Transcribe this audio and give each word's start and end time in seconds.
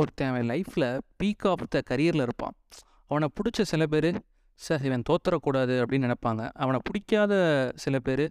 ஒருத்தன் 0.00 0.30
அவன் 0.30 0.48
லைஃப்பில் 0.52 0.86
பீக் 1.22 1.44
ஆஃப் 1.50 1.64
த 1.74 1.80
கரியரில் 1.90 2.24
இருப்பான். 2.26 2.54
அவனை 3.10 3.26
பிடிச்ச 3.38 3.62
சில 3.72 3.86
பேர் 3.86 4.08
சார் 4.60 4.84
இவன் 4.88 5.04
தோத்துறக்கூடாது 5.10 5.74
அப்படின்னு 5.82 6.08
நினைப்பாங்க. 6.08 6.42
அவனை 6.62 6.78
பிடிக்காத 6.82 7.34
சில 7.84 7.98
பேர் 7.98 8.24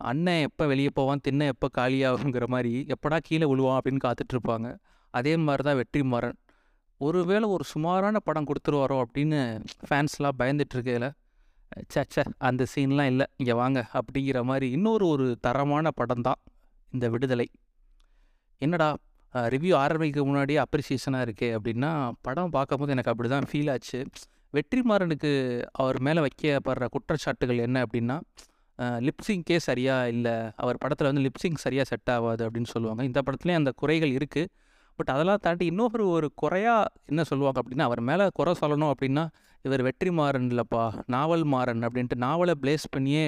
அண்ணன் 0.00 0.42
எப்போ 0.48 0.64
வெளியே 0.66 0.90
போவான்? 0.94 1.22
தின்ன 1.26 1.46
எப்போ 1.52 1.68
காலியாகுங்கிற 1.78 2.46
மாதிரி 2.54 2.72
எப்படா 2.94 3.18
கீழே 3.28 3.46
விழுவான்? 3.52 3.78
அப்படின்னு 3.78 4.02
காத்துட்ருப்பாங்க 4.06 4.70
அதே 5.14 5.32
மாதிரி 5.46 5.62
தான் 5.68 5.78
வெற்றிமாறன் 5.80 6.36
ஒருவேளை 7.00 7.46
ஒரு 7.48 7.64
சுமாரான 7.72 8.16
படம் 8.24 8.48
கொடுத்துருவாரோ 8.48 8.96
அப்படின்னு 9.04 9.38
ஃபேன்ஸ்லாம் 9.88 10.38
பயந்துட்டுருக்கையில் 10.40 11.08
சே 11.92 12.02
சே 12.14 12.22
அந்த 12.48 12.62
சீன்லாம் 12.74 13.10
இல்லை 13.12 13.26
இங்கே 13.36 13.54
வாங்க 13.62 13.78
அப்படிங்கிற 13.98 14.38
மாதிரி 14.44 14.66
இன்னொரு 14.70 15.04
ஒரு 15.06 15.26
தரமான 15.40 15.90
படம் 15.90 16.24
தான் 16.28 16.40
இந்த 16.92 17.06
விடுதலை. 17.08 17.46
என்னடா 18.60 18.88
ரிவ்யூ 19.54 19.74
ஆரம்பிக்க 19.82 20.24
முன்னாடியே 20.28 20.58
அப்ரிசியேஷனாக 20.64 21.26
இருக்கே 21.26 21.48
அப்படின்னா 21.58 21.90
படம் 22.26 22.52
பார்க்கும்போது 22.56 22.92
எனக்கு 22.94 23.12
அப்படி 23.12 23.28
தான் 23.34 23.48
ஃபீல் 23.50 23.70
ஆச்சு. 23.74 24.00
வெற்றிமாறனுக்கு 24.56 25.30
அவர் 25.82 25.98
மேலே 26.06 26.20
வைக்கப்படுற 26.26 26.86
குற்றச்சாட்டுகள் 26.94 27.64
என்ன 27.66 27.78
அப்படின்னா 27.86 28.16
லிப்ஸிங்கே 29.06 29.58
சரியாக 29.66 30.12
இல்லை 30.14 30.34
அவர் 30.62 30.80
படத்தில் 30.82 31.08
வந்து 31.10 31.24
லிப்ஸிங் 31.26 31.58
சரியாக 31.64 31.86
செட் 31.90 32.10
ஆகாது 32.14 32.42
அப்படின்னு 32.46 32.70
சொல்லுவாங்க. 32.74 33.02
இந்த 33.10 33.20
படத்துலேயும் 33.26 33.60
அந்த 33.62 33.72
குறைகள் 33.82 34.12
இருக்குது 34.18 34.50
பட் 34.98 35.10
அதெல்லாம் 35.14 35.40
தாண்டி 35.44 35.64
இன்னொரு 35.70 36.04
ஒரு 36.16 36.28
குறையாக 36.42 36.90
என்ன 37.10 37.22
சொல்லுவாங்க 37.30 37.58
அப்படின்னா 37.62 37.86
அவர் 37.88 38.02
மேலே 38.10 38.26
குறை 38.38 38.52
சொல்லணும் 38.60 38.92
அப்படின்னா 38.92 39.24
இவர் 39.64 39.82
வெற்றிமாறன் 39.88 40.48
இல்லைப்பா 40.52 40.84
நாவல் 41.14 41.44
மாறன் 41.54 41.82
அப்படின்ட்டு 41.86 42.16
நாவலை 42.26 42.54
பேஸ் 42.66 42.86
பண்ணியே 42.94 43.24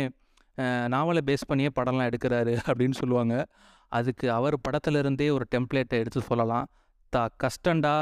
நாவலை 0.94 1.22
பேஸ் 1.26 1.48
பண்ணியே 1.50 1.70
படம்லாம் 1.78 2.08
எடுக்கிறாரு 2.10 2.54
அப்படின்னு 2.68 2.96
சொல்லுவாங்க. 3.00 3.34
அதுக்கு 3.96 4.26
அவர் 4.38 4.56
படத்துலேருந்தே 4.66 5.28
ஒரு 5.36 5.44
டெம்ப்ளேட்டை 5.54 5.98
எடுத்து 6.02 6.20
சொல்லலாம். 6.30 6.66
தா 7.12 7.22
கஷ்டண்டா 7.42 7.92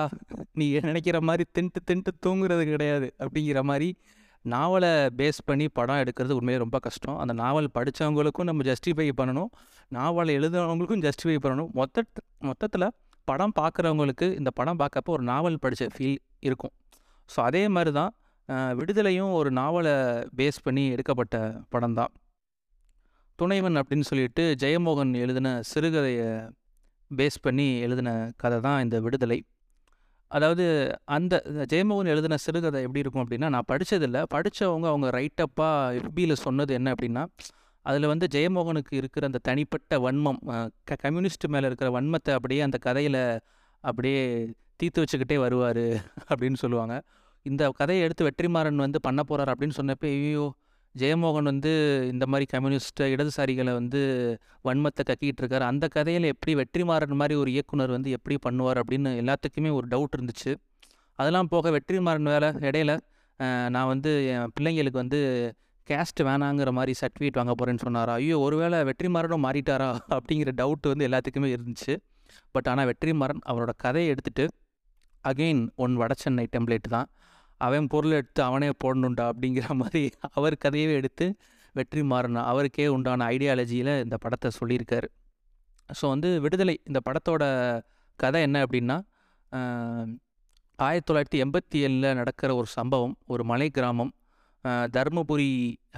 நீ 0.59 0.67
நினைக்கிற 0.89 1.19
மாதிரி 1.29 1.45
தின்ட்டு 1.57 1.81
தின்ட்டு 1.89 2.13
தூங்குறது 2.25 2.63
கிடையாது 2.71 3.09
அப்படிங்கிற 3.25 3.61
மாதிரி 3.71 3.89
நாவலை 4.45 4.91
பேஸ் 5.19 5.39
பண்ணி 5.49 5.67
படம் 5.79 6.01
எடுக்கிறது 6.03 6.37
உண்மையாக 6.39 6.63
ரொம்ப 6.65 6.79
கஷ்டம். 6.87 7.19
அந்த 7.23 7.33
நாவல் 7.43 7.69
படித்தவங்களுக்கும் 7.77 8.49
நம்ம 8.49 8.65
ஜஸ்டிஃபை 8.71 9.07
பண்ணணும். 9.21 9.51
நாவலை 9.97 10.35
எழுதுனவங்களுக்கும் 10.39 11.03
ஜஸ்டிஃபை 11.07 11.39
பண்ணணும். 11.45 11.71
மொத்த 11.79 12.05
மொத்தத்தில் 12.49 12.87
படம் 13.29 13.55
பார்க்குறவங்களுக்கு 13.61 14.27
இந்த 14.41 14.51
படம் 14.59 14.81
பார்க்கப்போ 14.83 15.13
ஒரு 15.17 15.25
நாவல் 15.33 15.63
படித்த 15.65 15.89
ஃபீல் 15.95 16.21
இருக்கும். 16.49 16.75
ஸோ 17.31 17.39
அதே 17.49 17.63
மாதிரி 17.77 17.93
தான் 18.01 18.13
விடுதலையும் 18.79 19.33
ஒரு 19.39 19.51
நாவலை 19.61 19.95
பேஸ் 20.41 20.59
பண்ணி 20.67 20.85
எடுக்கப்பட்ட 20.95 21.37
படம் 21.75 21.97
தான் 22.01 22.13
துணைவன் 23.39 23.77
அப்படின்னு 23.81 24.07
சொல்லிட்டு 24.11 24.43
ஜெயமோகன் 24.63 25.13
எழுதின 25.23 25.49
சிறுகதையை 25.71 26.29
பேஸ் 27.11 27.39
பண்ணி 27.43 27.67
எழுதின 27.79 28.11
கதை 28.37 28.59
தான் 28.61 28.83
இந்த 28.83 28.97
விடுதலை. 29.01 29.39
அதாவது 30.31 30.65
அந்த 31.17 31.35
ஜெயமோகன் 31.73 32.11
எழுதின 32.13 32.39
சிறுகதை 32.45 32.81
எப்படி 32.83 33.03
இருக்கும் 33.05 33.25
அப்படின்னா 33.25 33.49
நான் 33.55 33.69
படித்ததில்லை 33.73 34.23
படித்தவங்க 34.35 34.87
அவங்க 34.93 35.09
ரைட்டப்பாக 35.19 36.01
எஃபியில் 36.01 36.43
சொன்னது 36.45 36.75
என்ன 36.75 36.95
அப்படின்னா 36.95 37.23
அதில் 37.87 38.07
வந்து 38.07 38.27
ஜெயமோகனுக்கு 38.35 38.95
இருக்கிற 39.01 39.27
அந்த 39.27 39.41
தனிப்பட்ட 39.49 39.99
வன்மம் 40.07 40.41
க 40.85 40.97
கம்யூனிஸ்ட் 41.01 41.47
மேலே 41.55 41.67
இருக்கிற 41.67 41.91
வன்மத்தை 42.01 42.33
அப்படியே 42.39 42.61
அந்த 42.61 42.79
கதையில் 42.79 43.23
அப்படியே 43.85 44.23
தீர்த்து 44.77 45.03
வச்சுக்கிட்டே 45.03 45.37
வருவார் 45.39 45.85
அப்படின்னு 46.31 46.59
சொல்லுவாங்க. 46.63 46.95
இந்த 47.47 47.63
கதையை 47.71 48.01
எடுத்து 48.05 48.25
வெற்றிமாறன் 48.29 48.85
வந்து 48.85 49.01
பண்ண 49.01 49.21
போகிறார் 49.23 49.51
அப்படின்னு 49.53 49.79
சொன்னப்போ 49.81 50.09
ஐயோ 50.17 50.47
ஜெயமோகன் 51.01 51.49
வந்து 51.51 51.73
இந்த 52.13 52.25
மாதிரி 52.33 52.47
கம்யூனிஸ்ட் 52.53 53.03
இடதுசாரிகளை 53.15 53.73
வந்து 53.81 54.01
வன்மத்தை 54.69 55.03
கக்கிட்டு 55.11 55.41
இருக்காரு. 55.43 55.65
அந்த 55.73 55.85
கதையில் 55.97 56.27
எப்படி 56.33 56.53
வெற்றிமாறன் 56.61 57.21
மாதிரி 57.21 57.35
ஒரு 57.43 57.51
இயக்குனர் 57.57 57.93
வந்து 57.97 58.11
எப்படி 58.17 58.37
பண்ணுவார் 58.47 58.81
அப்படின்னு 58.83 59.13
எல்லாத்துக்குமே 59.23 59.73
ஒரு 59.79 59.87
டவுட் 59.93 60.17
இருந்துச்சு. 60.19 60.53
அதெல்லாம் 61.19 61.51
போக 61.55 61.71
வெற்றிமாறன் 61.77 62.33
வேலை 62.35 62.51
இடையில 62.71 62.95
நான் 63.75 63.91
வந்து 63.93 64.11
என் 64.35 64.53
பிள்ளைங்களுக்கு 64.57 64.99
வந்து 65.03 65.21
கேஸ்ட் 65.89 66.21
வேணாங்கிற 66.29 66.71
மாதிரி 66.79 66.93
சர்டிஃபிகேட் 67.01 67.39
வாங்க 67.39 67.53
போகிறேன்னு 67.59 67.83
சொன்னாரா? 67.87 68.15
ஐயோ 68.21 68.37
ஒருவேளை 68.47 68.79
வெற்றிமாறனும் 68.89 69.45
மாறிட்டாரா? 69.47 69.89
அப்படிங்கிற 70.17 70.53
டவுட் 70.61 70.89
வந்து 70.93 71.07
எல்லாத்துக்குமே 71.09 71.49
இருந்துச்சு. 71.57 71.95
பட் 72.55 72.69
ஆனால் 72.71 72.89
வெற்றிமாறன் 72.91 73.43
அவரோட 73.51 73.73
கதையை 73.85 74.09
எடுத்துகிட்டு 74.15 74.47
அகெயின் 75.25 75.63
ஒன் 75.85 75.95
வடச்சென்னை 76.01 76.47
டெம்ப்ளேட் 76.55 76.89
தான். 76.97 77.09
அவன் 77.61 77.87
பொருள் 77.93 78.17
எடுத்து 78.19 78.41
அவனே 78.49 78.71
போடணுண்டா 78.85 79.25
அப்படிங்கிற 79.33 79.67
மாதிரி 79.83 80.03
அவர் 80.39 80.57
கதையவே 80.65 80.95
எடுத்து 81.01 81.27
வெற்றி 81.75 82.03
மாறணும். 82.13 82.47
அவருக்கே 82.51 82.87
உண்டான 82.95 83.27
ஐடியாலஜியில் 83.35 83.93
இந்த 84.05 84.17
படத்தை 84.25 84.51
சொல்லியிருக்காரு. 84.59 85.09
ஸோ 85.89 86.05
வந்து 86.13 86.29
விடுதலை 86.45 86.75
இந்த 86.89 87.01
படத்தோட 87.09 87.45
கதை 88.19 88.41
என்ன 88.47 88.59
அப்படின்னா 88.67 88.97
ஆயிரத்தி 90.79 91.09
தொள்ளாயிரத்தி 91.09 91.39
எண்பத்தி 91.45 91.77
ஏழில் 91.87 92.17
நடக்கிற 92.21 92.51
ஒரு 92.61 92.69
சம்பவம் 92.77 93.15
ஒரு 93.33 93.43
மலை 93.51 93.69
கிராமம் 93.77 94.13
தருமபுரி 94.95 95.51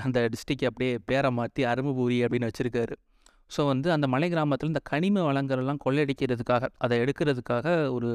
அந்த 0.05 0.19
டிஸ்ட்ரிக் 0.33 0.65
அப்படியே 0.69 0.93
பேரை 1.11 1.31
மாற்றி 1.39 1.63
அருமபுரி 1.71 2.19
அப்படின்னு 2.25 2.49
வச்சுருக்காரு. 2.51 2.95
ஸோ 3.55 3.61
வந்து 3.73 3.89
அந்த 3.95 4.07
மலை 4.15 4.29
கிராமத்தில் 4.33 4.71
இந்த 4.73 4.83
கனிம 4.91 5.23
வளங்கள்லாம் 5.29 5.83
கொள்ளையடிக்கிறதுக்காக 5.85 6.69
அதை 6.85 6.97
எடுக்கிறதுக்காக 7.05 7.67
ஒரு 7.97 8.11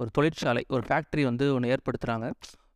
ஒரு 0.00 0.10
தொழிற்சாலை 0.16 0.62
ஒரு 0.74 0.82
ஃபேக்ட்ரி 0.88 1.22
வந்து 1.30 1.44
ஒன்று 1.56 1.70
ஏற்படுத்துகிறாங்க 1.74 2.26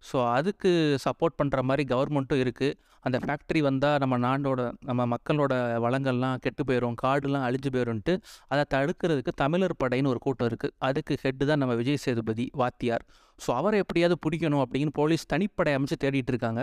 ஸோ 0.09 0.19
அதுக்கு 0.37 0.71
சப்போர்ட் 1.05 1.37
பண்ணுற 1.41 1.61
மாதிரி 1.69 1.83
கவர்மெண்ட்டும் 1.93 2.41
இருக்குது 2.44 2.77
அந்த 3.06 3.16
ஃபேக்ட்ரி 3.25 3.61
வந்தால் 3.66 3.99
நம்ம 4.03 4.15
நாடோட 4.25 4.62
நம்ம 4.88 5.06
மக்களோட 5.12 5.53
வளங்கள்லாம் 5.84 6.41
கெட்டு 6.44 6.62
போயிடும் 6.69 6.97
காடுலாம் 7.03 7.44
அழிஞ்சு 7.49 7.71
போயிடும்ன்ட்டு 7.75 8.15
அதை 8.53 8.62
தடுக்கிறதுக்கு 8.75 9.33
தமிழர் 9.43 9.75
படைன்னு 9.83 10.12
ஒரு 10.12 10.21
கூட்டம் 10.27 10.49
இருக்குது 10.50 10.75
அதுக்கு 10.89 11.16
ஹெட்டு 11.25 11.47
தான் 11.50 11.60
நம்ம 11.62 11.75
விஜய் 11.81 12.03
சேதுபதி 12.05 12.47
வாத்தியார். 12.62 13.05
ஸோ 13.39 13.50
அவரை 13.60 13.78
எப்படியாவது 13.84 14.16
பிடிக்கணும் 14.27 14.62
அப்படின்னு 14.65 14.94
போலீஸ் 15.00 15.25
தனிப்படை 15.33 15.72
அமைச்சு 15.78 15.99
தேடிட்டு 16.05 16.33
இருக்காங்க. 16.34 16.62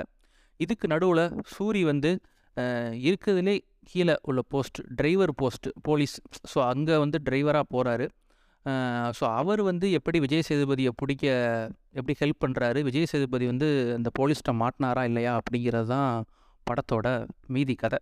இதுக்கு 0.65 0.85
நடுவில் 0.93 1.25
சூரி 1.55 1.81
வந்து 1.91 2.11
இருக்கிறதுலே 3.07 3.55
கீழே 3.89 4.15
உள்ள 4.29 4.41
post 4.53 4.79
driver 4.99 5.33
post 5.41 5.67
police. 5.87 6.15
So 6.51 6.59
அங்கே 6.71 6.95
வந்து 7.03 7.17
டிரைவராக 7.27 7.65
போகிறாரு 7.75 8.07
ஸோ 9.17 9.23
அவர் 9.39 9.61
வந்து 9.69 9.87
எப்படி 9.97 10.17
விஜய் 10.25 10.45
சேதுபதியை 10.47 10.91
பிடிக்க 11.01 11.25
எப்படி 11.99 12.13
ஹெல்ப் 12.21 12.41
பண்ணுறாரு 12.43 12.79
விஜய் 12.87 13.09
சேதுபதி 13.11 13.45
வந்து 13.51 13.67
அந்த 13.97 14.09
போலீஸ்கிட்ட 14.19 14.53
மாட்டினாரா 14.61 15.03
இல்லையா? 15.09 15.33
அப்படிங்கிறது 15.41 15.87
தான் 15.95 16.09
படத்தோட 16.67 17.07
மீதி 17.55 17.75
கதை. 17.83 17.99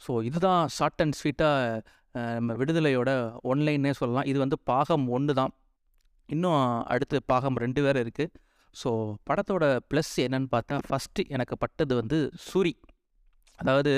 ஸோ 0.00 0.12
இதுதான் 0.28 0.62
ஷார்ட் 0.76 1.02
அண்ட் 1.04 1.18
ஸ்வீட்டாக 1.20 1.80
நம்ம 2.36 2.54
விடுதலையோட 2.60 3.10
ஒன்லைன்னே 3.50 3.92
சொல்லலாம். 4.00 4.28
இது 4.30 4.38
வந்து 4.44 4.58
பாகம் 4.70 5.06
ஒன்று 5.16 5.32
தான். 5.40 5.52
இன்னும் 6.28 6.62
அடுத்து 6.94 7.16
பாகம் 7.32 7.60
ரெண்டு 7.64 7.80
வேறு 7.86 8.02
இருக்குது 8.04 8.32
ஸோ 8.74 8.90
படத்தோட 9.28 9.64
ப்ளஸ் 9.90 10.14
என்னன்னு 10.26 10.48
பார்த்தா 10.54 10.76
ஃபஸ்ட்டு 10.88 11.22
எனக்கு 11.34 11.54
பட்டது 11.64 11.94
வந்து 12.00 12.18
சூரி. 12.48 12.74
அதாவது 13.58 13.92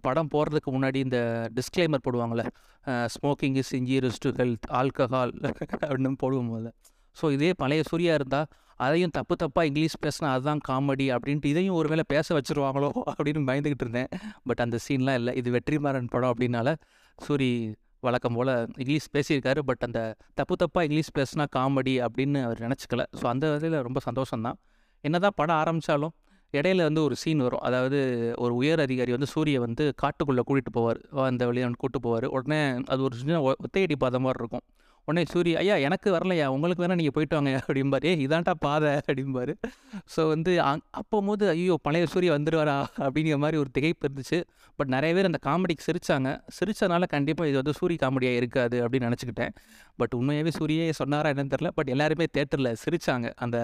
படம் 0.00 0.30
போடுறதுக்கு 0.34 0.70
முன்னாடி 0.72 0.96
இந்த 0.96 1.18
disclaimer 1.54 2.04
போடுவாங்கள்ல 2.06 2.44
smoking 3.14 3.56
is 3.56 3.72
injurious 3.74 4.20
to 4.20 4.30
health 4.30 4.66
alcohol 4.80 5.34
அப்படின்னு 5.82 6.20
போடுவோம் 6.24 6.50
போது 6.50 6.72
ஸோ 7.16 7.32
இதே 7.32 7.52
பழைய 7.54 7.82
சூர்யா 7.90 8.14
இருந்தால் 8.14 8.48
அதையும் 8.76 9.14
தப்பு 9.16 9.34
தப்பாக 9.42 9.68
இங்கிலீஷ் 9.70 9.96
பேசினா 10.04 10.28
அதுதான் 10.34 10.62
காமெடி 10.68 11.06
அப்படின்ட்டு 11.16 11.50
இதையும் 11.52 11.74
ஒரு 11.74 11.88
வேளை 11.88 12.04
பேச 12.08 12.26
வச்சுருவாங்களோ 12.38 12.88
அப்படின்னு 13.10 13.42
பயந்துக்கிட்டு 13.50 13.84
இருந்தேன். 13.86 14.10
பட் 14.44 14.60
அந்த 14.60 14.78
சீன்லாம் 14.86 15.14
இல்லை. 15.14 15.32
இது 15.34 15.50
வெற்றிமாறன் 15.50 16.08
படம் 16.08 16.32
அப்படின்னால 16.32 16.74
சூரி 17.18 17.50
வழக்கம் 18.00 18.34
போல் 18.34 18.52
இங்கிலீஷ் 18.76 19.08
பேசியிருக்காரு. 19.12 19.58
பட் 19.58 19.78
அந்த 19.80 20.00
தப்பு 20.34 20.56
தப்பாக 20.62 20.86
இங்கிலீஷ் 20.88 21.12
பேசினா 21.18 21.46
காமெடி 21.56 21.94
அப்படின்னு 22.06 22.40
அவர் 22.42 22.64
நினச்சிக்கல. 22.66 23.04
ஸோ 23.20 23.24
அந்த 23.26 23.50
வகையில் 23.50 23.78
ரொம்ப 23.82 24.00
சந்தோஷம்தான். 24.08 24.58
என்ன 25.00 25.18
தான் 25.18 25.36
படம் 25.36 25.56
ஆரம்பித்தாலும் 25.56 26.14
இடையில 26.52 26.82
வந்து 26.88 27.02
ஒரு 27.02 27.14
சீன் 27.16 27.42
வரும். 27.46 27.64
அதாவது 27.68 27.98
ஒரு 28.38 28.54
உயர் 28.54 28.80
அதிகாரி 28.80 29.10
வந்து 29.10 29.28
சூரிய 29.34 29.60
வந்து 29.60 29.84
காட்டுக்குள்ளே 30.02 30.42
கூட்டிகிட்டு 30.48 30.72
போவார். 30.78 31.00
அந்த 31.30 31.46
வழியை 31.46 31.70
கூப்பிட்டு 31.78 32.00
போவார். 32.06 32.26
உடனே 32.36 32.60
அது 32.86 33.02
ஒரு 33.02 33.16
சின்ன 33.16 33.54
ஒத்தையடி 33.54 33.96
பாதை 34.04 34.20
மாதிரி 34.20 34.42
இருக்கும். 34.44 34.64
உடனே 35.08 35.22
சூரிய 35.32 35.58
ஐயா 35.58 35.76
எனக்கு 35.86 36.08
வரலையா? 36.16 36.46
உங்களுக்கு 36.54 36.82
வேணால் 36.82 36.98
நீங்கள் 37.00 37.14
போயிட்டு 37.16 37.36
வாங்க 37.36 37.52
அப்படிம்பாரு. 37.66 38.04
ஏ 38.10 38.26
இதான்டா 38.26 38.54
பாதை 38.66 38.90
அப்படிம்பாரு. 39.00 39.52
ஸோ 40.14 40.20
வந்து 40.32 40.52
அங் 40.68 40.84
அப்போம்போது 41.00 41.44
ஐயோ 41.54 41.76
பழைய 41.86 42.06
சூரிய 42.12 42.30
வந்துடுவாரா 42.36 42.76
அப்படிங்கிற 43.06 43.38
மாதிரி 43.44 43.60
ஒரு 43.62 43.70
திகைப்பு 43.78 44.06
இருந்துச்சு. 44.08 44.38
பட் 44.76 44.92
நிறைய 44.96 45.14
பேர் 45.16 45.30
அந்த 45.30 45.40
காமெடிக்கு 45.48 45.86
சிரித்தாங்க 45.88 46.30
சிரித்தனால 46.58 47.08
கண்டிப்பாக 47.14 47.50
இது 47.50 47.58
வந்து 47.62 47.76
சூரிய 47.80 47.98
காமெடியாக 48.04 48.40
இருக்காது 48.42 48.78
அப்படின்னு 48.84 49.10
நினச்சிக்கிட்டேன். 49.10 49.54
பட் 49.96 50.14
உண்மையாகவே 50.20 50.54
சூரியே 50.58 50.86
சொன்னாரா 51.02 51.30
என்னன்னு 51.34 51.54
தெரில 51.56 51.70
பட் 51.80 51.92
எல்லாருமே 51.96 52.28
தேட்டரில் 52.38 52.72
சிரித்தாங்க 52.84 53.28
அந்த 53.46 53.58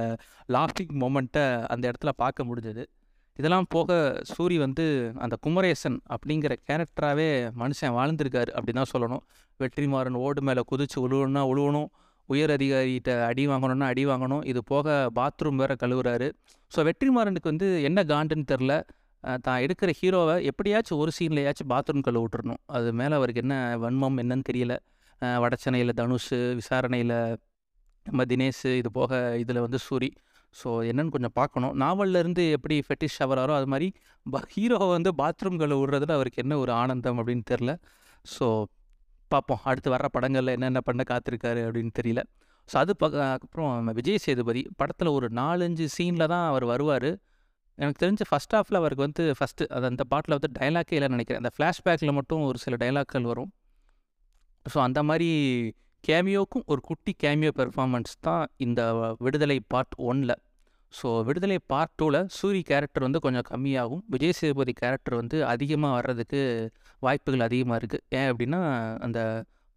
லாஃபிங் 0.57 0.95
மொமெண்ட்டை 1.05 1.47
அந்த 1.75 1.85
இடத்துல 1.91 2.13
பார்க்க 2.25 2.49
முடிஞ்சது. 2.51 2.85
இதெல்லாம் 3.39 3.67
போக 3.75 3.97
சூரி 4.35 4.57
வந்து 4.65 4.85
அந்த 5.25 5.35
குமரேசன் 5.45 5.99
அப்படிங்கிற 6.15 6.53
கேரக்டராகவே 6.69 7.29
மனுஷன் 7.63 7.95
வாழ்ந்திருக்காரு 7.99 8.51
அப்படின்னு 8.57 8.81
தான் 8.83 8.93
சொல்லணும். 8.95 9.23
வெற்றிமாறன் 9.61 10.19
ஓடு 10.27 10.41
மேலே 10.49 10.63
குதிச்சு 10.71 10.99
உழுவணும்னா 11.07 11.43
உழுவணும். 11.53 11.89
உயர் 12.29 12.53
அதிகாரிகிட்ட 12.57 13.11
அடி 13.31 13.45
வாங்கணும்னா 13.51 13.87
அடி 13.93 14.05
வாங்கணும். 14.11 14.43
இது 14.53 14.61
போக 14.73 14.97
பாத்ரூம் 15.19 15.61
வேறு 15.63 15.77
கழுவுறாரு. 15.83 16.29
ஸோ 16.73 16.79
வெற்றிமாறனுக்கு 16.89 17.53
வந்து 17.53 17.69
என்ன 17.89 18.03
காண்டுன்னு 18.13 18.47
தெரில 18.53 18.73
தான் 19.47 19.61
எடுக்கிற 19.65 19.91
ஹீரோவை 20.01 20.35
எப்படியாச்சும் 20.51 21.01
ஒரு 21.03 21.13
சீன்லையாச்சும் 21.19 21.71
பாத்ரூம் 21.73 22.05
கழுவு 22.09 22.25
விட்டுறணும். 22.25 22.61
அது 22.77 22.89
மேலே 23.01 23.15
அவருக்கு 23.19 23.43
என்ன 23.45 23.55
வன்மம் 23.85 24.19
என்னன்னு 24.23 24.47
தெரியல. 24.51 24.75
வடச்சென்னையில் 25.45 25.99
தனுஷ் 26.01 26.33
விசாரணையில் 26.61 27.17
நம்ம 28.07 28.25
தினேஷ் 28.33 28.67
இது 28.81 28.91
போக 28.99 29.13
இதில் 29.43 29.65
வந்து 29.65 29.79
சூரி. 29.87 30.11
ஸோ 30.55 30.69
என்னென்னு 30.91 31.15
கொஞ்சம் 31.15 31.35
பார்க்கணும். 31.41 31.75
நாவல்லேருந்து 31.83 32.45
எப்படி 32.57 32.77
ஃபெட்டிஷ் 32.87 33.19
ஆகிறாரோ 33.25 33.53
அது 33.59 33.69
மாதிரி 33.73 33.89
ப 34.27 34.41
ஹீரோவை 34.55 34.89
வந்து 34.97 35.11
பாத்ரூம்களை 35.21 35.77
விடுறதுல 35.81 36.17
அவருக்கு 36.19 36.43
என்ன 36.45 36.59
ஒரு 36.65 36.73
ஆனந்தம் 36.83 37.19
அப்படின்னு 37.21 37.45
தெரில 37.53 37.73
ஸோ 38.25 38.47
பார்ப்போம். 39.31 39.63
அடுத்து 39.71 39.89
வர்ற 39.95 40.09
படங்களில் 40.17 40.55
என்னென்ன 40.57 40.81
பண்ண 40.89 41.03
காத்திருக்காரு 41.11 41.63
அப்படின்னு 41.67 41.93
தெரியல. 42.01 42.23
ஸோ 42.69 42.77
அது 42.83 42.93
அப்புறம் 43.27 43.89
விஜய் 43.99 44.23
சேதுபதி 44.27 44.63
படத்தில் 44.81 45.11
ஒரு 45.19 45.29
நாலஞ்சு 45.41 45.87
சீனில் 45.97 46.31
தான் 46.35 46.47
அவர் 46.51 46.67
வருவார். 46.73 47.11
எனக்கு 47.79 48.01
தெரிஞ்ச 48.05 48.23
ஃபஸ்ட் 48.31 48.55
ஹாஃபில் 48.57 48.79
அவருக்கு 48.81 49.05
வந்து 49.07 49.25
ஃபஸ்ட்டு 49.39 49.69
அது 49.77 49.87
அந்த 49.91 50.05
பாட்டில் 50.13 50.35
வந்து 50.37 50.51
டைலாக்கே 50.59 50.97
இல்லைன்னு 50.99 51.17
நினைக்கிறேன். 51.17 51.43
அந்த 51.43 51.53
ஃப்ளாஷ்பேக்கில் 51.57 52.17
மட்டும் 52.19 52.43
ஒரு 52.49 52.59
சில 52.65 52.77
டைலாக்கள் 52.83 53.29
வரும். 53.33 53.51
ஸோ 54.67 54.79
அந்த 54.87 55.01
மாதிரி 55.11 55.29
கேமியோக்கும் 56.05 56.67
ஒரு 56.73 56.81
குட்டி 56.89 57.13
கேமியோ 57.23 57.53
பெர்ஃபார்மன்ஸ் 57.59 58.13
தான் 58.27 58.45
இந்த 58.67 58.81
விடுதலை 59.25 59.57
பார்ட் 59.73 59.95
ஒனில் 60.11 60.35
ஸோ 60.93 61.09
விடுதலை 61.29 61.57
பார்ட் 61.73 61.95
டூவில் 62.01 62.21
சூரி 62.37 62.61
கேரக்டர் 62.69 63.05
வந்து 63.07 63.21
கொஞ்சம் 63.25 63.47
கம்மியாகும். 63.51 64.03
விஜய் 64.13 64.37
சேதுபதி 64.39 64.73
கேரக்டர் 64.81 65.17
வந்து 65.21 65.37
அதிகமாக 65.53 65.97
வர்றதுக்கு 65.99 66.41
வாய்ப்புகள் 67.03 67.45
அதிகமாக 67.49 67.79
இருக்குது 67.81 68.05
ஏன் 68.19 68.29
அப்படின்னா 68.31 68.61
அந்த 69.07 69.19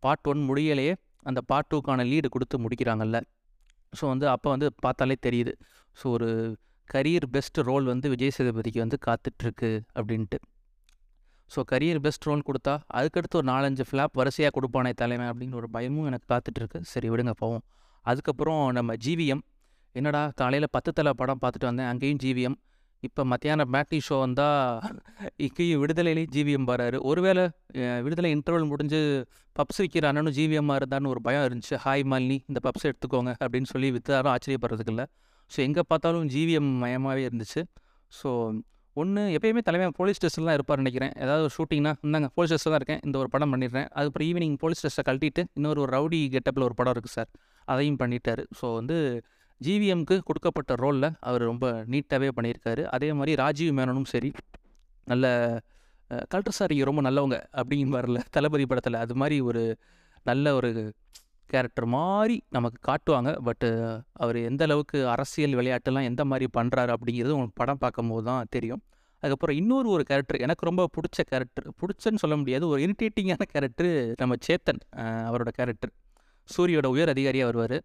பார்ட் 0.04 0.30
ஒன் 0.32 0.42
முடியலையே 0.50 0.94
அந்த 1.30 1.40
பார்ட் 1.50 1.70
டூக்கான 1.72 2.06
லீடு 2.12 2.28
கொடுத்து 2.36 2.58
முடிக்கிறாங்கல்ல. 2.66 3.18
ஸோ 3.94 4.04
வந்து 4.14 4.28
அப்போ 4.36 4.50
வந்து 4.56 4.68
பார்த்தாலே 4.86 5.18
தெரியுது. 5.28 5.54
ஸோ 5.98 6.06
ஒரு 6.18 6.30
கரியர் 6.88 7.28
பெஸ்ட் 7.36 7.60
ரோல் 7.70 7.86
வந்து 7.94 8.08
விஜய் 8.14 8.36
சேதுபதிக்கு 8.38 8.80
வந்து 8.86 9.00
காத்துட்ருக்கு 9.08 9.72
அப்படின்ட்டு. 10.00 10.40
ஸோ 11.54 11.60
கரியர் 11.72 12.02
பெஸ்ட் 12.06 12.28
ரோல் 12.30 12.48
கொடுத்தா 12.50 12.74
அதுக்கடுத்து 12.98 13.38
ஒரு 13.40 13.48
நாலஞ்சு 13.54 13.84
ஃப்ளாப் 13.90 14.18
வரிசையாக 14.20 14.52
கொடுப்பானே 14.58 14.92
தலைமை 15.02 15.26
அப்படின்னு 15.32 15.58
ஒரு 15.62 15.68
பயமும் 15.76 16.08
எனக்கு 16.10 16.28
காத்துட்ருக்கு. 16.34 16.80
சரி 16.92 17.08
விடுங்க 17.14 17.34
போவோம். 17.44 17.64
அதுக்கப்புறம் 18.06 18.62
நம்ம 18.78 18.94
ஜிவிஎம் 19.06 19.42
என்னடா 19.96 20.22
காலையில் 20.42 20.74
பத்து 20.76 20.92
தலை 20.98 21.12
படம் 21.22 21.42
பார்த்துட்டு 21.42 21.70
வந்தேன் 21.70 21.90
அங்கேயும் 21.94 22.22
ஜிவிஎம் 22.26 22.58
இப்போ 23.08 23.22
மத்தியானம் 23.32 23.72
பேட்டி 23.74 23.98
ஷோ 24.08 24.16
வந்தால் 24.24 24.98
இங்கேயும் 25.46 25.80
விடுதலையிலேயும் 25.84 26.34
ஜிவிஎம் 26.36 26.68
வராரு. 26.72 26.98
ஒருவேளை 27.10 27.44
விடுதலை 28.06 28.30
இன்டர்வல் 28.36 28.68
முடிஞ்சு 28.72 29.00
பப்ஸ் 29.56 29.80
விற்கிற 29.84 30.08
அண்ணனும் 30.10 30.36
ஜிவிஎம்மாக 30.38 30.80
இருந்தான்னு 30.82 31.12
ஒரு 31.14 31.22
பயம் 31.28 31.46
இருந்துச்சு. 31.48 31.78
ஹாய் 31.86 32.06
மாலினி 32.12 32.38
இந்த 32.50 32.60
பப்ஸ் 32.68 32.88
எடுத்துக்கோங்க 32.90 33.32
அப்படின்னு 33.44 33.70
சொல்லி 33.74 33.90
வித்தாரும் 33.96 34.34
ஆச்சரியப்படுறதுக்கு 34.36 34.94
இல்லை. 34.96 35.06
ஸோ 35.52 35.60
எங்கே 35.68 35.84
பார்த்தாலும் 35.92 36.28
ஜிவிஎம் 36.36 36.70
மயமாகவே 36.84 37.24
இருந்துச்சு. 37.30 37.64
ஸோ 38.12 38.30
ஒன்று 39.00 39.22
எப்பயுமே 39.38 39.62
தலைமை 39.68 39.86
போலீஸ் 40.00 40.18
ஸ்டேஷன் 40.20 40.48
தான் 40.48 40.58
இருப்பார் 40.58 40.82
நினைக்கிறேன். 40.84 41.14
ஏதாவது 41.24 41.44
ஒரு 41.48 41.54
ஷூட்டிங்னா 41.58 41.92
இந்தாங்க 42.06 42.28
போலீஸ் 42.38 42.52
ஸ்டேஷன் 42.52 42.74
தான் 42.74 42.82
இருக்கேன். 42.82 43.02
இந்த 43.08 43.16
ஒரு 43.22 43.30
படம் 43.34 43.52
பண்ணிடுறேன். 43.54 43.88
அதுக்கப்புறம் 43.98 44.28
ஈவினிங் 44.30 44.58
போலீஸ் 44.64 44.82
ஸ்டேஷனை 44.82 45.04
கழட்டிட்டு 45.10 45.44
இன்னொரு 45.58 45.80
ஒரு 45.84 45.92
ரவுடி 45.98 46.20
கெட்டப்பில் 46.36 46.66
ஒரு 46.70 46.76
படம் 46.80 46.94
இருக்குது 46.96 47.16
சார். 47.18 47.30
அதையும் 47.74 48.00
பண்ணிட்டார். 48.02 48.42
ஸோ 48.60 48.66
வந்து 48.80 48.98
ஜிவிஎம்க்கு 49.62 50.16
கொடுக்கப்பட்ட 50.28 50.76
ரோலில் 50.84 51.10
அவர் 51.30 51.44
ரொம்ப 51.52 51.66
நீட்டாகவே 51.94 52.30
பண்ணியிருக்காரு. 52.38 52.84
அதே 52.96 53.10
மாதிரி 53.20 53.34
ராஜீவ் 53.44 53.74
மேனனும் 53.80 54.10
சரி 54.14 54.32
நல்ல 55.08 55.26
கலெக்டர் 56.32 56.58
சார் 56.60 56.72
இங்கே 56.76 56.86
ரொம்ப 56.90 57.02
நல்லவங்க 57.08 57.38
அப்படின்னு 57.60 57.94
வரல 57.98 58.22
தளபதி 58.36 58.66
படத்தில். 58.72 58.98
அது 59.04 59.14
மாதிரி 59.22 59.38
ஒரு 59.50 59.62
நல்ல 60.30 60.54
ஒரு 60.60 60.70
கேரக்டர் 61.54 61.88
மாதிரி 61.96 62.36
நமக்கு 62.56 62.80
காட்டுவாங்க. 62.90 63.30
பட்டு 63.48 63.70
அவர் 64.24 64.38
எந்த 64.50 64.64
அளவுக்கு 64.68 64.98
அரசியல் 65.14 65.56
விளையாட்டுலாம் 65.60 66.08
எந்த 66.12 66.24
மாதிரி 66.32 66.48
பண்ணுறாரு 66.58 66.92
அப்படிங்கிறது 66.96 67.36
உங்களுக்கு 67.38 67.60
படம் 67.62 67.82
பார்க்கும்போது 67.84 68.26
தான் 68.30 68.50
தெரியும். 68.56 68.82
அதுக்கப்புறம் 69.24 69.58
இன்னொரு 69.62 69.88
ஒரு 69.96 70.04
கேரக்டர் 70.10 70.44
எனக்கு 70.46 70.68
ரொம்ப 70.70 70.84
பிடிச்ச 70.96 71.22
கேரக்டர் 71.32 71.68
பிடிச்சன்னு 71.82 72.22
சொல்ல 72.24 72.36
முடியாது 72.42 72.68
ஒரு 72.74 72.80
இரிட்டேட்டிங்கான 72.86 73.46
கேரக்டர் 73.56 73.92
நம்ம 74.22 74.38
சேத்தன் 74.48 74.82
அவரோட 75.30 75.52
கேரக்டர். 75.60 75.92
சூரியோட 76.50 76.88
உயர் 76.96 77.12
அதிகாரியாக 77.14 77.50
வருவார். 77.50 77.78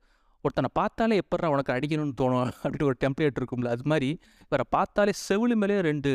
ஒருத்தனை 0.45 0.69
பார்த்தாலே 0.79 1.17
எப்படா 1.23 1.47
உனக்கு 1.55 1.73
அடிக்கணும்னு 1.75 2.15
தோணும் 2.21 2.49
அப்படின்னு 2.63 2.89
ஒரு 2.91 2.97
டெம்ப்ளேட் 3.05 3.39
இருக்கும்ல 3.41 3.71
அது 3.75 3.85
மாதிரி 3.93 4.09
இவரை 4.47 4.67
பார்த்தாலே 4.77 5.13
செவிலு 5.27 5.57
மேலே 5.63 5.77
ரெண்டு 5.89 6.13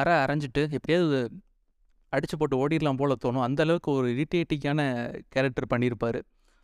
அரை 0.00 0.14
அரைஞ்சிட்டு 0.24 0.62
எப்படியாவது 0.76 1.18
அடிச்சு 2.12 2.36
போட்டு 2.40 2.56
ஓடிடலாம் 2.62 3.00
போல 3.00 3.14
தோணும். 3.24 3.44
அந்தளவுக்கு 3.46 3.90
ஒரு 3.98 4.08
இரிட்டேட்டிங்கான 4.14 4.80
கேரக்டர் 5.34 5.70
பண்ணியிருப்பார். 5.72 6.18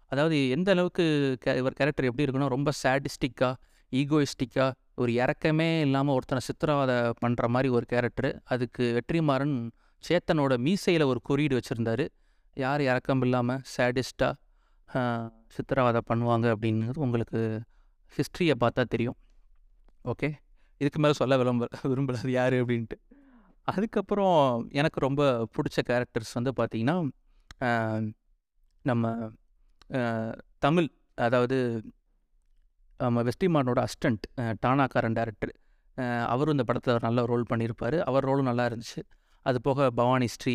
அதாவது 0.07 0.49
எந்த 0.49 0.71
அளவுக்கு 0.71 1.05
கே- 1.45 1.57
இவர் 1.57 1.73
கேரக்டர் 1.73 2.05
எப்படி 2.05 2.25
இருக்குன்னா 2.25 2.49
ரொம்ப 2.49 2.71
சேடிஸ்டிக்காக 2.83 3.55
ஈகோயிஸ்டிக்காக 3.93 4.71
ஒரு 4.95 5.13
இறக்கமே 5.15 5.81
இல்லாமல் 5.81 6.15
ஒருத்தனை 6.15 6.43
சித்திரவதை 6.43 6.97
பண்ணுற 7.23 7.47
மாதிரி 7.47 7.69
ஒரு 7.69 7.87
கேரக்டரு 7.93 8.31
அதுக்கு 8.45 8.85
வெற்றிமாறன் 8.97 9.55
சேத்தனோட 10.05 10.55
மீசையில் 10.67 11.05
ஒரு 11.05 11.21
குறியீடு 11.23 11.55
வச்சுருந்தாரு. 11.57 12.05
யார் 12.57 12.81
இறக்கம் 12.81 13.23
இல்லாமல் 13.23 13.63
சேடிஸ்டாக 13.75 14.33
சித்திரவதை 15.49 16.01
பண்ணுவாங்க 16.11 16.47
அப்படிங்கிறது 16.55 16.99
உங்களுக்கு 16.99 17.41
ஹிஸ்ட்ரியை 18.13 18.55
பார்த்தா 18.61 18.85
தெரியும். 18.85 19.17
ஓகே 20.05 20.29
இதுக்கு 20.81 20.99
மேலே 21.01 21.13
சொல்ல 21.13 21.37
விளம்ப 21.37 21.69
விரும்பலாது 21.85 22.29
யார் 22.31 22.53
அப்படின்ட்டு. 22.53 22.97
அதுக்கப்புறம் 23.69 24.39
எனக்கு 24.71 25.01
ரொம்ப 25.01 25.23
பிடிச்ச 25.55 25.79
கேரக்டர்ஸ் 25.89 26.35
வந்து 26.35 26.53
பார்த்திங்கன்னா 26.59 26.97
நம்ம 28.85 29.05
தமிழ் 30.65 30.89
அதாவது 31.27 31.57
நம்ம 33.01 33.23
வெஸ்டிமாறனோட 33.29 33.81
அசிஸ்டண்ட் 33.87 34.25
டானாக்காரன் 34.65 35.17
டேரக்டர் 35.19 35.53
அவரும் 36.33 36.55
இந்த 36.57 36.65
படத்தில் 36.69 37.05
நல்ல 37.07 37.25
ரோல் 37.31 37.45
பண்ணியிருப்பார். 37.51 37.97
அவர் 38.09 38.27
ரோலும் 38.29 38.49
நல்லா 38.51 38.65
இருந்துச்சு. 38.69 39.01
அது 39.47 39.59
போக 39.67 39.89
பவானி 39.99 40.29
ஸ்ரீ 40.35 40.55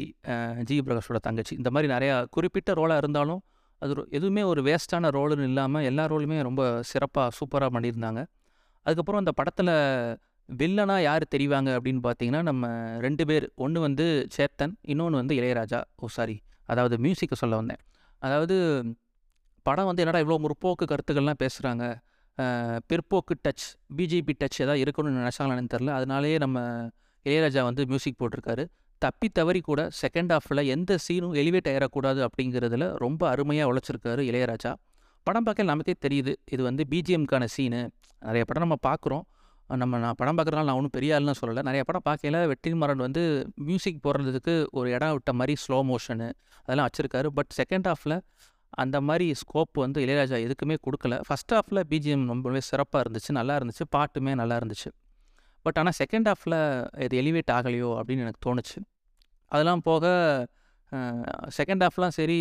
ஜி. 0.70 0.76
பிரகாஷோட 0.88 1.20
தங்கச்சி. 1.28 1.54
இந்த 1.62 1.70
மாதிரி 1.74 1.88
நிறையா 1.94 2.16
குறிப்பிட்ட 2.36 2.74
ரோலாக 2.80 3.02
இருந்தாலும் 3.04 3.42
அது 3.82 3.94
எதுவுமே 4.18 4.44
ஒரு 4.52 4.62
வேஸ்ட்டான 4.68 5.10
ரோலுன்னு 5.18 5.48
இல்லாமல் 5.50 5.86
எல்லா 5.90 6.06
ரோலுமே 6.14 6.38
ரொம்ப 6.48 6.64
சிறப்பாக 6.92 7.30
சூப்பராக 7.40 7.70
பண்ணியிருந்தாங்க. 7.76 8.22
அதுக்கப்புறம் 8.86 9.22
அந்த 9.24 9.34
படத்தில் 9.40 9.74
வில்லனாக 10.50 11.02
யார் 11.08 11.24
தெரிவாங்க 11.36 11.70
அப்படின்னு 11.78 12.02
பார்த்தீங்கன்னா 12.08 12.42
நம்ம 12.50 12.68
ரெண்டு 13.06 13.24
பேர். 13.30 13.46
ஒன்று 13.66 13.80
வந்து 13.88 14.06
சேத்தன் 14.38 14.74
இன்னொன்று 14.92 15.22
வந்து 15.22 15.36
இளையராஜா. 15.40 15.80
ஓ 16.04 16.08
சாரி 16.18 16.38
அதாவது 16.72 16.98
மியூசிக்கை 17.06 17.38
சொல்ல 17.44 17.56
வந்தேன். 17.62 17.82
அதாவது 18.22 18.56
படம் 19.70 19.90
வந்து 19.90 20.04
என்னடா 20.04 20.22
இவ்வளோ 20.24 20.40
முற்போக்கு 20.46 20.86
கருத்துக்கள்லாம் 20.92 21.42
பேசுகிறாங்க 21.44 21.86
பிற்போக்கு 22.90 23.34
டச் 23.46 23.66
பிஜேபி 23.98 24.34
டச் 24.42 24.60
ஏதாவது 24.64 24.84
இருக்கணும்னு 24.84 25.22
நினச்சாங்களான்னு 25.22 25.72
தெரில 25.74 25.94
அதனாலேயே 26.00 26.38
நம்ம 26.44 26.60
இளையராஜா 27.26 27.62
வந்து 27.70 27.84
மியூசிக் 27.90 28.20
போட்டிருக்காரு. 28.22 28.64
தப்பி 29.02 29.28
தவறி 29.38 29.62
கூட 29.68 29.82
செகண்ட் 30.02 30.32
ஹாஃபில் 30.36 30.62
எந்த 30.76 30.92
சீனும் 31.06 31.36
எலிவேட் 31.42 31.68
ஆகிடக்கூடாது 31.72 32.20
அப்படிங்கிறதுல 32.28 32.86
ரொம்ப 33.04 33.22
அருமையாக 33.34 33.70
உழைச்சிருக்காரு 33.72 34.22
இளையராஜா. 34.30 34.72
படம் 35.28 35.46
பார்க்க 35.48 35.72
நமக்கே 35.72 35.96
தெரியுது. 36.06 36.34
இது 36.54 36.62
வந்து 36.68 36.84
பிஜிஎம்க்கான 36.92 37.46
சீனு 37.56 37.82
நிறைய 38.28 38.44
படம் 38.50 38.66
நம்ம 38.66 38.78
பார்க்குறோம். 38.88 39.26
நம்ம 39.70 39.98
நான் 40.04 40.18
படம் 40.20 40.38
பார்க்குறதுனால 40.38 40.68
நான் 40.70 40.80
ஒன்றும் 40.80 40.96
பெரிய 40.98 41.18
ஆள்னு 41.18 41.36
சொல்லலை. 41.42 41.64
நிறைய 41.70 41.84
படம் 41.90 42.06
பார்க்கல 42.10 42.40
வெற்றிமாறன் 42.52 43.04
வந்து 43.06 43.24
மியூசிக் 43.70 44.00
போடுறதுக்கு 44.06 44.56
ஒரு 44.80 44.88
இடம் 44.96 45.14
விட்ட 45.18 45.34
மாதிரி 45.40 45.56
ஸ்லோ 45.64 45.80
மோஷனு 45.90 46.30
அதெல்லாம் 46.66 46.88
வச்சுருக்காரு. 46.88 47.30
பட் 47.40 47.52
செகண்ட் 47.60 47.90
ஹாஃபில் 47.92 48.18
அந்த 48.84 48.98
மாதிரி 49.08 49.28
ஸ்கோப் 49.42 49.78
வந்து 49.84 50.00
இளையராஜா 50.06 50.38
எதுக்குமே 50.46 50.76
கொடுக்கல. 50.86 51.16
ஃபஸ்ட் 51.28 51.54
ஹாஃபில் 51.56 51.82
பிஜிஎம் 51.92 52.26
ரொம்பவே 52.34 52.62
சிறப்பாக 52.70 53.02
இருந்துச்சு 53.06 53.32
நல்லா 53.40 53.56
இருந்துச்சு 53.60 53.86
பாட்டுமே 53.96 54.34
நல்லா 54.42 54.58
இருந்துச்சு. 54.62 54.90
பட் 55.66 55.78
ஆனால் 55.80 55.98
செகண்ட் 56.02 56.30
ஹாஃபில் 56.32 56.58
இது 57.06 57.16
எலிவேட் 57.22 57.52
ஆகலையோ 57.58 57.90
அப்படின்னு 58.00 58.26
எனக்கு 58.26 58.42
தோணுச்சு. 58.48 58.78
அதெல்லாம் 59.52 59.84
போக 59.90 60.06
செகண்ட் 61.58 61.84
ஹாஃப்லாம் 61.86 62.14
சரி 62.18 62.38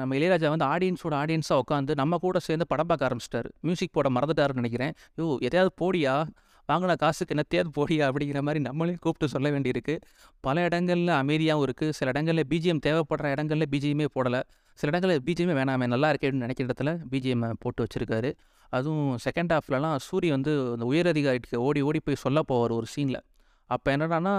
நம்ம 0.00 0.14
இளையராஜா 0.18 0.48
வந்து 0.54 0.66
ஆடியன்ஸோட 0.74 1.14
ஆடியன்ஸாக 1.22 1.62
உட்காந்து 1.62 1.92
நம்ம 2.00 2.18
கூட 2.24 2.38
சேர்ந்து 2.46 2.66
படம் 2.70 2.88
பார்க்க 2.90 3.08
ஆரம்பிச்சிட்டாரு. 3.08 3.48
மியூசிக் 3.66 3.96
போட 3.96 4.08
மறந்துட்டாருன்னு 4.16 4.62
நினைக்கிறேன். 4.62 4.94
யோ 5.18 5.26
எதையாவது 5.46 5.72
போடியா? 5.82 6.14
வாங்கின 6.68 6.96
காசுக்கு 7.02 7.34
என்னத்தையாவது 7.34 7.70
போடியா 7.78 8.04
அப்படிங்கிற 8.10 8.40
மாதிரி 8.46 8.60
நம்மளையும் 8.68 9.00
கூப்பிட்டு 9.04 9.32
சொல்ல 9.34 9.50
வேண்டியிருக்கு. 9.54 9.94
பல 10.46 10.64
இடங்களில் 10.68 11.12
அமைதியாகவும் 11.20 11.66
இருக்குது 11.68 11.96
சில 11.98 12.10
இடங்களில் 12.14 12.48
பிஜிஎம் 12.52 12.82
தேவைப்படுற 12.86 13.30
இடங்களில் 13.36 13.70
பிஜிஎம்மே 13.74 14.08
போடலை. 14.16 14.40
சில 14.78 14.90
இடங்களில் 14.92 15.22
பிஜிஎம்மே 15.26 15.56
வேணாமே 15.60 15.86
நல்லா 15.94 16.10
இருக்கேன்னு 16.12 16.44
நினைக்கிற 16.44 16.66
இடத்துல 16.68 16.92
பிஜிஎம் 17.12 17.44
போட்டு 17.64 17.86
வச்சுருக்காரு. 17.86 18.32
அதுவும் 18.76 19.10
செகண்ட் 19.24 19.52
ஹாஃப்லலாம் 19.54 19.96
சூரி 20.08 20.28
வந்து 20.36 20.52
அந்த 20.74 20.84
உயரதிகாரிக்கு 20.92 21.56
ஓடி 21.68 21.80
ஓடி 21.88 22.00
போய் 22.06 22.22
சொல்ல 22.24 22.40
போவார் 22.50 22.74
ஒரு 22.78 22.88
சீனில் 22.94 23.20
அப்போ 23.70 23.88
என்னடான்னா 23.96 24.32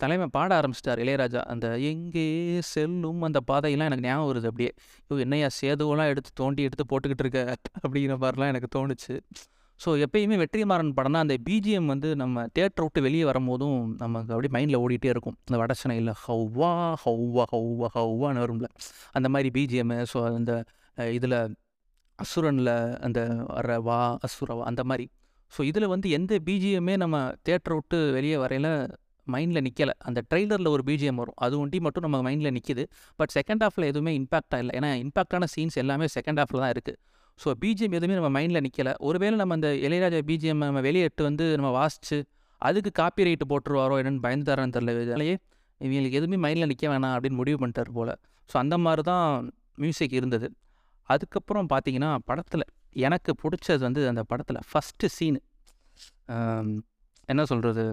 தலைமை 0.00 0.26
பாட 0.34 0.50
ஆரம்பிச்சிட்டார் 0.58 1.00
இளையராஜா. 1.04 1.40
அந்த 1.52 1.66
எங்கே 1.90 2.26
செல்லும் 2.72 3.22
அந்த 3.28 3.38
பாதையெல்லாம் 3.50 3.88
எனக்கு 3.90 4.06
ஞாபகம் 4.08 4.28
வருது 4.30 4.48
அப்படியே. 4.50 4.72
ஐயோ 5.08 5.20
என்னையா 5.24 5.48
சேதுவெல்லாம் 5.60 6.10
எடுத்து 6.12 6.30
தோண்டி 6.34 6.62
எடுத்து 6.68 6.84
போட்டுக்கிட்டு 6.90 7.24
இருக்க 7.24 7.40
அப்படிங்கிற 7.84 8.16
மாதிரிலாம் 8.24 8.52
எனக்கு 8.52 8.70
தோணுச்சு. 8.76 9.14
ஸோ 9.84 9.90
எப்பயுமே 10.04 10.36
வெற்றிமாறன் 10.42 10.92
படம்னா 10.98 11.20
அந்த 11.24 11.34
பிஜிஎம் 11.48 11.90
வந்து 11.92 12.08
நம்ம 12.22 12.44
தேட்டரை 12.56 12.84
விட்டு 12.86 13.00
வெளியே 13.06 13.24
வரும்போதும் 13.30 13.80
நமக்கு 14.02 14.32
அப்படியே 14.34 14.52
மைண்டில் 14.56 14.80
ஓடிட்டே 14.84 15.10
இருக்கும். 15.14 15.36
இந்த 15.48 15.56
வடசனையில் 15.62 16.12
ஹவ்வா 16.24 16.70
ஹவ்வா 17.04 17.44
ஹவ்வா 17.52 17.88
ஹவ்வான்னு 17.96 18.42
வரும்ல. 18.44 18.68
அந்த 19.18 19.28
மாதிரி 19.34 19.50
பிஜிஎம்மு 19.56 19.98
ஸோ 20.12 20.20
அந்த 20.38 20.52
இதில் 21.18 21.38
அசுரனில் 22.18 22.74
அந்த 23.06 23.20
ரவா 23.68 23.82
வா 23.88 23.98
அசுரவா 24.26 24.62
அந்த 24.70 24.82
மாதிரி. 24.90 25.06
ஸோ 25.52 25.60
இதில் 25.70 25.92
வந்து 25.94 26.08
எந்த 26.18 26.34
பிஜிஎம்மே 26.46 26.94
நம்ம 27.02 27.16
தேட்டரை 27.48 27.74
விட்டு 27.78 27.98
வெளியே 28.16 28.36
வரையில 28.44 28.68
மைண்டில் 29.26 29.64
நிற்கலை 29.66 29.94
அந்த 30.08 30.20
ட்ரெய்லரில் 30.30 30.72
ஒரு 30.72 30.82
பிஜிஎம் 30.88 31.20
வரும். 31.22 31.36
அது 31.44 31.54
ஒண்டி 31.62 31.78
மட்டும் 31.86 32.04
நம்ம 32.06 32.18
மைண்டில் 32.26 32.54
நிற்கிது 32.56 32.84
பட் 33.20 33.32
செகண்ட் 33.38 33.62
ஹாஃபில் 33.64 33.88
எதுவுமே 33.90 34.12
இம்பாக்டாக 34.20 34.60
இல்லை. 34.64 34.74
ஏன்னா 34.78 34.90
இம்பாக்டான 35.04 35.48
சீன்ஸ் 35.54 35.78
எல்லாமே 35.82 36.08
செகண்ட் 36.16 36.40
ஹாஃபில் 36.42 36.62
தான் 36.64 36.74
இருக்குது 36.76 36.98
ஸோ 37.38 37.48
பிஜிஎம் 37.62 37.94
எதுவுமே 37.98 38.14
நம்ம 38.18 38.30
மைண்டில் 38.36 38.62
நிற்கலை 38.66 38.92
ஒருவேளை 39.08 39.36
நம்ம 39.40 39.56
அந்த 39.58 39.68
இளையராஜா 39.86 40.20
பிஜிஎம் 40.30 40.62
நம்ம 40.66 40.80
வெளியிட்டு 40.86 41.22
வந்து 41.28 41.44
நம்ம 41.58 41.70
வாசிச்சு 41.80 42.18
அதுக்கு 42.62 42.90
காப்பி 43.00 43.26
ரைட்டு 43.28 43.46
போட்டுருவாரோ 43.50 43.96
என்னென்னு 44.02 44.22
பயந்து 44.26 44.46
தரேன்னு 44.50 44.74
தெரில 44.76 44.92
இதனாலேயே 44.96 45.34
இவங்களுக்கு 45.80 46.18
எதுவுமே 46.20 46.38
மைண்டில் 46.44 46.70
நிற்க 46.72 46.86
வேணாம் 46.92 47.14
அப்படின்னு 47.16 47.38
முடிவு 47.40 47.58
பண்ணிட்டார் 47.62 47.90
போல். 47.96 48.12
ஸோ 48.50 48.54
அந்த 48.62 48.76
மாதிரி 48.84 49.02
தான் 49.10 49.26
மியூசிக் 49.82 50.14
இருந்தது. 50.18 50.48
அதுக்கப்புறம் 51.08 51.68
பார்த்தீங்கன்னா 51.72 52.10
படத்தில் 52.28 52.64
எனக்கு 53.06 53.30
பிடிச்சது 53.42 53.82
வந்து 53.88 54.02
அந்த 54.12 54.22
படத்தில் 54.30 54.60
ஃபஸ்ட்டு 54.70 55.10
சீனு 55.16 55.40
என்ன 57.28 57.42
சொல்கிறது 57.50 57.84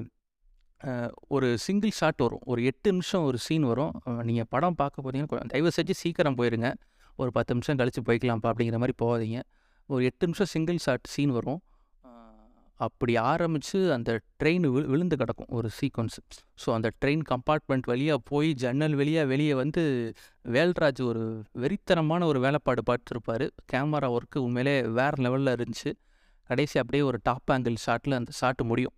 ஒரு 1.35 1.47
சிங்கிள் 1.65 1.93
ஷாட் 1.99 2.21
வரும். 2.25 2.43
ஒரு 2.51 2.61
எட்டு 2.69 2.87
நிமிஷம் 2.95 3.25
ஒரு 3.29 3.37
சீன் 3.45 3.65
வரும். 3.71 3.93
நீங்கள் 4.29 4.49
படம் 4.53 4.79
பார்க்க 4.81 5.05
போதீங்கன்னா 5.05 5.51
தயவு 5.53 5.71
செஞ்சு 5.77 5.93
சீக்கிரம் 6.03 6.37
போயிருங்க. 6.39 6.69
ஒரு 7.21 7.29
பத்து 7.37 7.53
நிமிஷம் 7.55 7.79
கழித்து 7.81 8.01
போய்க்கலாம்ப்பா 8.07 8.49
அப்படிங்கிற 8.51 8.79
மாதிரி 8.83 8.95
போகாதீங்க. 9.03 9.39
ஒரு 9.89 10.03
எட்டு 10.09 10.27
நிமிஷம் 10.27 10.51
சிங்கிள் 10.55 10.81
ஷாட் 10.85 11.07
சீன் 11.15 11.33
வரும். 11.37 11.61
அப்படி 12.79 13.13
ஆரம்பித்து 13.31 13.79
அந்த 13.95 14.11
ட்ரெயின் 14.41 14.65
விழு 14.73 14.85
விழுந்து 14.91 15.15
கிடக்கும் 15.21 15.51
ஒரு 15.57 15.67
சீக்வன்ஸ் 15.77 16.17
ஸோ 16.61 16.69
அந்த 16.77 16.87
ட்ரெயின் 17.01 17.23
கம்பார்ட்மெண்ட் 17.31 17.85
வழியாக 17.91 18.19
போய் 18.31 18.49
ஜன்னல் 18.63 18.95
வெளியாக 19.01 19.29
வெளியே 19.31 19.53
வந்து 19.61 19.81
வேல்ராஜ் 20.55 21.01
ஒரு 21.09 21.23
வெறித்தனமான 21.63 22.25
ஒரு 22.31 22.39
வேலைப்பாடு 22.45 22.83
பார்த்துருப்பார். 22.89 23.45
கேமரா 23.73 24.09
ஒர்க்கு 24.15 24.39
உண்மையிலே 24.47 24.75
வேறு 24.99 25.23
லெவலில் 25.25 25.53
இருந்துச்சு. 25.57 25.91
கடைசி 26.49 26.75
அப்படியே 26.81 27.03
ஒரு 27.09 27.19
டாப் 27.29 27.51
ஆங்கிள் 27.55 27.77
ஷாட்டில் 27.85 28.17
அந்த 28.19 28.33
ஷாட்டு 28.39 28.65
முடியும். 28.71 28.95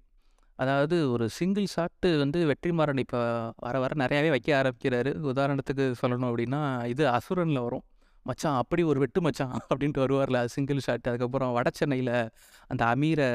அதாவது 0.60 0.98
ஒரு 1.14 1.26
சிங்கிள் 1.38 1.68
ஷாட்டு 1.76 2.10
வந்து 2.24 2.40
வெற்றிமாறன் 2.52 3.02
இப்போ 3.04 3.22
வர 3.66 3.76
வர 3.84 3.94
நிறையாவே 4.04 4.30
வைக்க 4.36 4.50
ஆரம்பிக்கிறாரு. 4.62 5.12
உதாரணத்துக்கு 5.34 5.86
சொல்லணும் 6.02 6.30
அப்படின்னா 6.32 6.62
இது 6.94 7.04
அசுரனில் 7.18 7.66
வரும். 7.68 7.86
மச்சான் 8.26 8.58
அப்படி 8.62 8.84
ஒரு 8.92 9.00
வெட்டு 9.04 9.20
மச்சான் 9.22 9.54
அப்படின்ட்டு 9.72 10.04
வருவார்ல 10.04 10.40
சிங்கிள் 10.56 10.84
ஷாட் 10.86 11.10
அதுக்கப்புறம் 11.10 11.52
வட 11.58 11.70
சென்னையில் 11.80 12.14
அந்த 12.68 12.82
அமீரை 12.94 13.28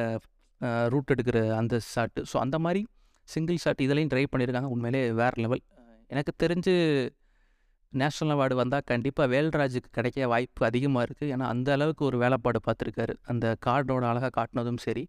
ரூட் 0.88 1.12
எடுக்கிற 1.14 1.38
அந்த 1.56 1.74
ஷாட்டு 1.92 2.22
ஸோ 2.30 2.38
அந்த 2.38 2.56
மாதிரி 2.58 2.82
சிங்கிள் 3.28 3.60
ஷாட் 3.64 3.84
இதெல்லாம் 3.86 4.10
ட்ரை 4.12 4.24
பண்ணியிருக்காங்க 4.32 4.70
உண்மையிலே 4.74 5.02
வேறு 5.20 5.38
லெவல் 5.44 5.62
எனக்கு 6.10 6.32
தெரிஞ்சு 6.42 6.74
நேஷ்னல் 7.92 8.32
அவார்டு 8.34 8.54
வந்தால் 8.54 8.86
கண்டிப்பாக 8.90 9.26
வேல்ராஜுக்கு 9.34 9.88
கிடைக்க 9.90 10.26
வாய்ப்பு 10.32 10.62
அதிகமாக 10.68 11.06
இருக்குது 11.06 11.30
ஏன்னா 11.34 11.46
அந்த 11.54 11.68
அளவுக்கு 11.76 12.02
ஒரு 12.08 12.16
வேலைப்பாடு 12.22 12.58
பார்த்துருக்காரு. 12.66 13.14
அந்த 13.32 13.46
கார்டோட 13.66 14.04
அழகாக 14.10 14.32
காட்டினதும் 14.38 14.80
சரி. 14.86 15.04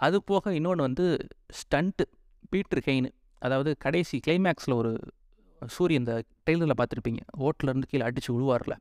அது 0.00 0.16
போக 0.30 0.54
இன்னொன்று 0.58 0.86
வந்து 0.88 1.06
ஸ்டண்ட்டு 1.60 2.04
பீட்ரு 2.52 2.80
ஹெயின் 2.88 3.08
அதாவது 3.42 3.70
கடைசி 3.84 4.16
கிளைமேக்ஸில் 4.26 4.78
ஒரு 4.80 4.92
சூரியன் 5.62 6.02
இந்த 6.02 6.14
டெய்லரில் 6.46 6.78
பார்த்துருப்பீங்க. 6.80 7.22
ஓட்டிலேருந்து 7.46 7.90
கீழே 7.92 8.04
அடித்து 8.08 8.30
விழுவார்ல 8.36 8.74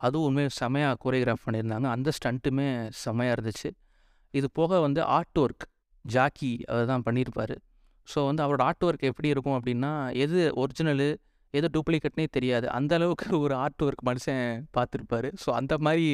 அதுவும் 0.00 0.26
உண்மையாக 0.28 0.52
செமையாக 0.60 0.96
கோரியோகிராஃப் 1.04 1.44
பண்ணியிருந்தாங்க. 1.46 1.88
அந்த 1.96 2.08
ஸ்டண்ட்டுமே 2.18 2.68
செமையாக 3.04 3.36
இருந்துச்சு. 3.36 3.70
இது 4.34 4.46
போக 4.58 4.80
வந்து 4.86 5.00
ஆர்ட் 5.18 5.38
ஒர்க் 5.42 5.64
ஜாக்கி 6.04 6.52
அதை 6.70 6.82
தான் 6.92 7.04
பண்ணியிருப்பார். 7.06 7.54
ஸோ 8.08 8.18
வந்து 8.28 8.42
அவரோட 8.46 8.62
ஆர்ட் 8.68 8.84
ஒர்க் 8.88 9.04
எப்படி 9.10 9.28
இருக்கும் 9.34 9.56
அப்படின்னா 9.58 9.92
எது 10.24 10.40
ஒரிஜினலு 10.62 11.08
எது 11.54 11.66
டூப்ளிகேட்னே 11.76 12.26
தெரியாது. 12.36 12.66
அந்த 12.78 12.92
அளவுக்கு 12.98 13.28
ஒரு 13.44 13.54
ஆர்ட் 13.64 13.82
ஒர்க் 13.86 14.02
மனுஷன் 14.08 14.42
பார்த்துருப்பாரு. 14.76 15.28
ஸோ 15.42 15.48
அந்த 15.60 15.74
மாதிரி 15.86 16.08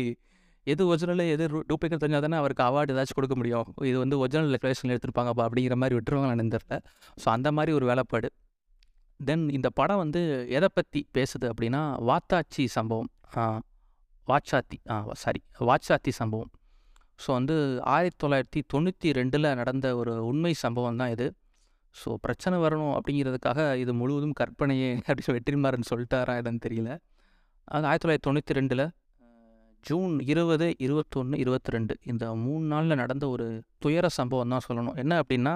எது 0.66 0.82
ஒரிஜினல் 0.90 1.24
எது 1.34 1.44
டூப்ளிகேட் 1.70 2.02
தெரிஞ்சால் 2.02 2.24
தானே 2.26 2.38
அவருக்கு 2.42 2.62
அவார்டு 2.68 2.92
ஏதாச்சும் 2.94 3.18
கொடுக்க 3.18 3.36
முடியும். 3.40 3.68
இது 3.90 3.96
வந்து 4.02 4.16
ஒரிஜினல் 4.22 4.52
டெக்கரேஷன் 4.54 4.92
எடுத்திருப்பாங்கப்பா 4.94 5.44
அப்படிங்கிற 5.48 5.76
மாதிரி 5.82 5.96
விட்டுருவாங்க 5.98 6.28
நான் 6.40 6.54
தெரில 6.56 6.78
ஸோ 7.22 7.26
அந்த 7.36 7.50
மாதிரி 7.56 7.72
ஒரு 7.78 7.86
வேலைப்பாடு. 7.90 8.30
தென் 9.20 9.44
இந்த 9.56 9.68
படம் 9.80 10.02
வந்து 10.04 10.20
எதை 10.58 10.68
பற்றி 10.78 11.00
பேசுது 11.16 11.46
அப்படின்னா 11.52 11.82
வாத்தாச்சி 12.10 12.64
சம்பவம். 12.78 13.10
வாட்சாத்தி 14.30 14.78
ஆ 14.94 14.96
சாரி 15.22 15.40
வாட்சாத்தி 15.68 16.12
சம்பவம். 16.20 16.50
ஸோ 17.22 17.28
வந்து 17.38 17.56
ஆயிரத்தி 17.94 18.20
தொள்ளாயிரத்தி 18.22 18.60
தொண்ணூற்றி 18.72 19.08
ரெண்டில் 19.18 19.48
நடந்த 19.60 19.86
ஒரு 20.00 20.12
உண்மை 20.30 20.52
சம்பவம் 20.64 21.00
தான் 21.00 21.12
இது. 21.14 21.26
ஸோ 21.96 22.08
பிரச்சனை 22.24 22.56
வரணும் 22.64 22.94
அப்படிங்கிறதுக்காக 22.98 23.60
இது 23.82 23.92
முழுவதும் 24.00 24.36
கற்பனையே 24.40 24.88
அப்படி 25.08 25.32
வெற்றிமாறன் 25.36 25.90
சொல்லிட்டாரா 25.90 26.34
என்னன்னு 26.40 26.64
தெரியல. 26.66 26.90
அது 27.74 27.86
ஆயிரத்தி 27.88 28.04
தொள்ளாயிரத்தி 28.04 28.28
தொண்ணூற்றி 28.28 28.56
ரெண்டில் 28.58 28.84
ஜூன் 29.86 30.14
இருபது 30.32 30.66
இருபத்தொன்று 30.86 31.36
இருபத்தி 31.42 31.70
ரெண்டு 31.74 31.94
இந்த 32.10 32.24
மூணு 32.44 32.64
நாளில் 32.72 33.00
நடந்த 33.02 33.24
ஒரு 33.34 33.46
துயர 33.84 34.06
சம்பவம் 34.18 34.52
தான் 34.54 34.66
சொல்லணும். 34.66 34.96
என்ன 35.02 35.12
அப்படின்னா 35.22 35.54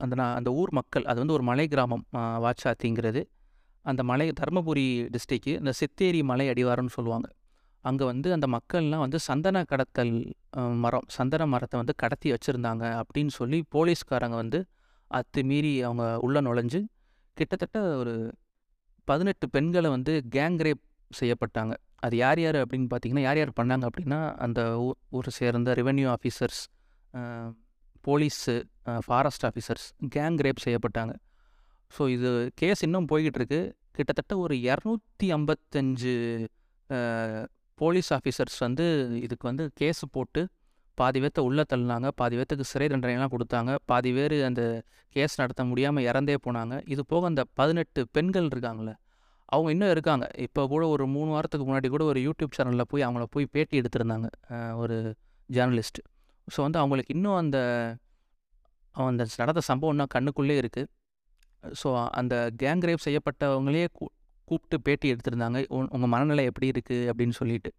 அந்த 0.00 0.14
நான் 0.20 0.36
அந்த 0.38 0.50
ஊர் 0.60 0.72
மக்கள் 0.78 1.08
அது 1.10 1.18
வந்து 1.22 1.36
ஒரு 1.38 1.44
மலை 1.50 1.66
கிராமம் 1.72 2.04
வாட்சாத்திங்கிறது. 2.44 3.22
அந்த 3.90 4.02
மலை 4.10 4.26
தருமபுரி 4.40 4.86
டிஸ்ட்ரிக்கு 5.14 5.52
இந்த 5.60 5.72
சித்தேரி 5.80 6.20
மலை 6.30 6.46
அடிவாரம்னு 6.52 6.94
சொல்லுவாங்க. 6.96 7.26
அங்கே 7.84 8.04
வந்து 8.10 8.28
அந்த 8.36 8.46
மக்கள்லாம் 8.54 9.02
வந்து 9.04 9.18
சந்தன 9.26 9.62
கடத்தல் 9.70 10.12
மரம் 10.84 11.08
சந்தன 11.16 11.46
மரத்தை 11.54 11.76
வந்து 11.80 11.94
கடத்தி 12.02 12.28
வச்சுருந்தாங்க 12.34 12.84
அப்படின்னு 13.00 13.32
சொல்லி 13.40 13.58
போலீஸ்காரங்க 13.74 14.36
வந்து 14.42 14.60
அத்துமீறி 15.10 15.72
அவங்க 15.88 16.04
உள்ளே 16.26 16.40
நுழைஞ்சு 16.46 16.80
கிட்டத்தட்ட 17.36 17.78
ஒரு 18.00 18.14
பதினெட்டு 19.08 19.46
பெண்களை 19.54 19.88
வந்து 19.90 20.12
கேங் 20.36 20.58
ரேப் 20.66 20.82
செய்யப்பட்டாங்க. 21.10 21.74
அது 22.04 22.14
யார் 22.22 22.40
யார் 22.40 22.58
அப்படின்னு 22.62 22.88
பார்த்தீங்கன்னா 22.92 23.24
யார் 23.26 23.38
யார் 23.40 23.58
பண்ணாங்க 23.60 23.84
அப்படின்னா 23.90 24.20
அந்த 24.44 24.60
ஊரை 25.16 25.32
சேர்ந்த 25.38 25.74
revenue 25.80 26.08
officers 26.14 26.60
police 28.06 28.54
forest 29.06 29.46
officers 29.48 29.86
gang 30.16 30.38
rape 30.46 30.64
செய்யப்பட்டாங்க. 30.64 31.12
So 31.96 32.02
இது 32.16 32.30
கேஸ் 32.60 32.82
இன்னும் 32.86 33.08
போய்கிட்டு 33.12 33.40
இருக்கு 33.40 33.60
கிட்டத்தட்ட 33.96 34.34
ஒரு 34.44 34.54
இரநூத்தி 34.68 35.26
ஐம்பத்தஞ்சு 35.36 36.14
போலீஸ் 37.78 38.10
ஆஃபீஸர்ஸ் 38.16 38.58
வந்து 38.66 38.84
இதுக்கு 39.26 39.44
வந்து 39.50 39.64
கேஸ் 39.80 40.02
போட்டு 40.16 40.42
பாதி 40.98 41.18
பேர்த்த 41.22 41.40
உள்ளே 41.48 41.62
தள்ளினாங்க. 41.70 42.08
பாதி 42.20 42.34
பேர்த்துக்கு 42.38 42.66
சிறை 42.72 42.86
தண்டனைலாம் 42.92 43.32
கொடுத்தாங்க. 43.34 43.70
பாதி 43.90 44.10
பேர் 44.16 44.34
அந்த 44.48 44.62
கேஸ் 45.16 45.34
நடத்த 45.40 45.62
முடியாமல் 45.70 46.06
இறந்தே 46.10 46.36
போனாங்க. 46.46 46.74
இது 46.92 47.02
போக 47.12 47.26
அந்த 47.32 47.42
பதினெட்டு 47.58 48.00
பெண்கள் 48.16 48.48
இருக்காங்களே 48.52 48.94
அவங்க 49.48 49.68
இன்னும் 49.74 49.92
இருக்காங்க. 49.94 50.24
இப்போ 50.46 50.62
கூட 50.72 50.82
ஒரு 50.94 51.04
மூணு 51.16 51.30
வாரத்துக்கு 51.34 51.66
முன்னாடி 51.68 51.88
கூட 51.94 52.04
ஒரு 52.12 52.20
யூடியூப் 52.26 52.56
சேனலில் 52.58 52.88
போய் 52.92 53.06
அவங்கள 53.06 53.26
போய் 53.34 53.46
பேட்டி 53.54 53.80
எடுத்திருந்தாங்க 53.82 54.28
ஒரு 54.82 54.96
ஜேர்னலிஸ்ட் 55.48 56.00
ஸோ 56.48 56.58
வந்து 56.66 56.80
அவங்களுக்கு 56.82 57.14
இன்னும் 57.16 57.38
அந்த 57.42 57.58
அந்த 58.94 59.22
நடந்த 59.42 59.60
சம்பவம்னா 59.70 60.06
கண்ணுக்குள்ளே 60.14 60.56
இருக்குது 60.62 60.88
ஸோ 61.80 61.88
அந்த 62.20 62.34
கேங் 62.62 62.84
ரேப் 62.88 63.04
செய்யப்பட்டவங்களே 63.06 63.84
கூ 63.98 64.04
கூப்பிட்டு 64.48 64.76
பேட்டி 64.86 65.06
எடுத்திருந்தாங்க. 65.12 65.58
உங்கள் 65.94 66.12
மனநிலை 66.14 66.44
எப்படி 66.50 66.66
இருக்குது 66.72 67.08
அப்படின்னு 67.10 67.36
சொல்லிட்டு. 67.40 67.70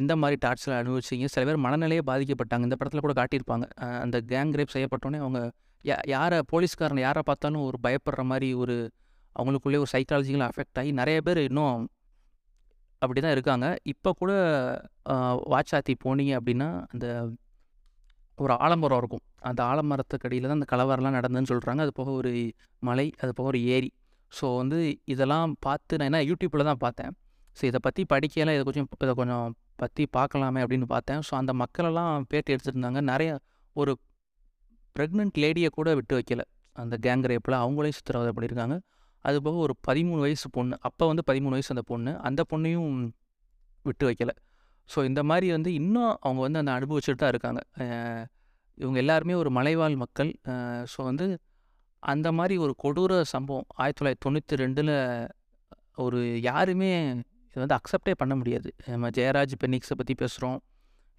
எந்த 0.00 0.12
மாதிரி 0.22 0.36
டார்ச்சர் 0.44 0.76
அனுபவிச்சிங்க? 0.80 1.28
சில 1.34 1.42
பேர் 1.48 1.64
மனநிலையே 1.66 2.02
பாதிக்கப்பட்டாங்க. 2.10 2.64
இந்த 2.68 2.76
படத்தில் 2.80 3.04
கூட 3.06 3.14
காட்டியிருப்பாங்க. 3.20 3.66
அந்த 4.04 4.16
கேங் 4.32 4.52
ரேப் 4.58 4.74
செய்யப்பட்டோன்னே 4.74 5.20
அவங்க 5.24 5.40
யா 5.84 5.96
யாரை 6.12 6.38
போலீஸ்காரன் 6.52 7.00
யாரை 7.06 7.22
பார்த்தாலும் 7.28 7.64
ஒரு 7.68 7.78
பயப்படுற 7.86 8.22
மாதிரி 8.30 8.48
ஒரு 8.62 8.76
அவங்களுக்குள்ளே 9.36 9.80
ஒரு 9.84 9.90
சைக்காலஜிக்கல் 9.94 10.46
அஃபெக்ட் 10.48 10.78
ஆகி 10.80 10.90
நிறைய 11.00 11.18
பேர் 11.26 11.40
இன்னும் 11.48 11.82
அப்படி 13.02 13.20
தான் 13.20 13.34
இருக்காங்க. 13.36 13.66
இப்போ 13.92 14.10
கூட 14.20 14.32
வாட்சாத்தி 15.54 15.94
போனீங்க 16.04 16.32
அப்படின்னா 16.38 16.68
அந்த 16.92 17.06
ஒரு 18.38 18.54
ஆலமரம் 18.64 19.00
இருக்கும். 19.02 19.22
அந்த 19.48 19.60
ஆலமரத்துக்கு 19.70 20.26
அடியில் 20.28 20.48
தான் 20.50 20.58
அந்த 20.60 20.68
கலவரம்லாம் 20.72 21.16
நடந்ததுன்னு 21.18 21.50
சொல்கிறாங்க 21.52 21.80
அது 21.86 21.92
போக 22.00 22.10
ஒரு 22.20 22.32
மலை 22.88 23.06
அது 23.22 23.30
போக 23.38 23.48
ஒரு 23.52 23.60
ஏரி. 23.76 23.90
ஸோ 24.32 24.46
வந்து 24.56 24.78
இதெல்லாம் 25.12 25.52
பார்த்து 25.66 25.98
நான் 25.98 26.08
என்ன 26.10 26.20
யூடியூப்பில் 26.30 26.68
தான் 26.70 26.82
பார்த்தேன். 26.84 27.12
ஸோ 27.56 27.62
இதை 27.70 27.80
பற்றி 27.86 28.02
படிக்கலாம் 28.12 28.56
இதை 28.56 28.64
கொஞ்சம் 28.68 28.88
இதை 29.04 29.14
கொஞ்சம் 29.20 29.46
பற்றி 29.82 30.02
பார்க்கலாமே 30.16 30.60
அப்படின்னு 30.64 30.86
பார்த்தேன். 30.94 31.22
ஸோ 31.28 31.32
அந்த 31.40 31.52
மக்களெல்லாம் 31.62 32.26
பேட்டி 32.32 32.52
எடுத்துருந்தாங்க. 32.54 33.00
நிறைய 33.12 33.30
ஒரு 33.76 33.92
ப்ரெக்னென்ட் 34.96 35.38
லேடியை 35.44 35.70
கூட 35.78 35.88
விட்டு 35.98 36.14
வைக்கல. 36.18 36.42
அந்த 36.76 36.94
கேங் 37.04 37.24
ரேப்பில் 37.32 37.56
அவங்களையும் 37.62 37.98
சித்திரவதை 37.98 38.32
பண்ணியிருக்காங்க. 38.36 38.76
அது 39.24 39.38
போக 39.46 39.56
ஒரு 39.66 39.74
பதிமூணு 39.88 40.20
வயசு 40.26 40.46
பொண்ணு 40.56 40.74
அப்போ 40.88 41.04
வந்து 41.06 41.22
பதிமூணு 41.30 41.54
வயசு 41.56 41.70
அந்த 41.74 41.84
பொண்ணு. 41.92 42.12
அந்த 42.28 42.40
பொண்ணையும் 42.50 42.98
விட்டு 43.84 44.04
வைக்கல. 44.08 44.32
ஸோ 44.92 44.98
இந்த 45.10 45.20
மாதிரி 45.30 45.46
வந்து 45.56 45.70
இன்னும் 45.80 46.12
அவங்க 46.24 46.40
வந்து 46.46 46.60
அந்த 46.62 46.72
அனுபவிச்சுட்டு 46.78 47.20
தான் 47.22 47.32
இருக்காங்க. 47.34 47.60
இவங்க 48.78 48.98
எல்லாருமே 49.02 49.34
ஒரு 49.42 49.50
மலைவாழ் 49.58 49.96
மக்கள். 50.04 50.30
ஸோ 50.92 50.98
வந்து 51.10 51.26
அந்த 52.02 52.28
மாதிரி 52.38 52.54
ஒரு 52.64 52.72
கொடூர 52.84 53.12
சம்பவம் 53.34 53.66
ஆயிரத்தி 53.82 54.00
தொள்ளாயிரத்தி 54.00 54.26
தொண்ணூற்றி 54.26 54.56
ரெண்டில் 54.62 54.94
ஒரு 56.04 56.18
யாருமே 56.48 56.90
இதை 57.50 57.60
வந்து 57.64 57.76
அக்செப்டே 57.78 58.14
பண்ண 58.20 58.34
முடியாது. 58.40 58.70
நம்ம 58.92 59.10
ஜெயராஜ் 59.18 59.54
பென்னிக்ஸை 59.62 59.96
பற்றி 60.00 60.14
பேசுகிறோம் 60.22 60.58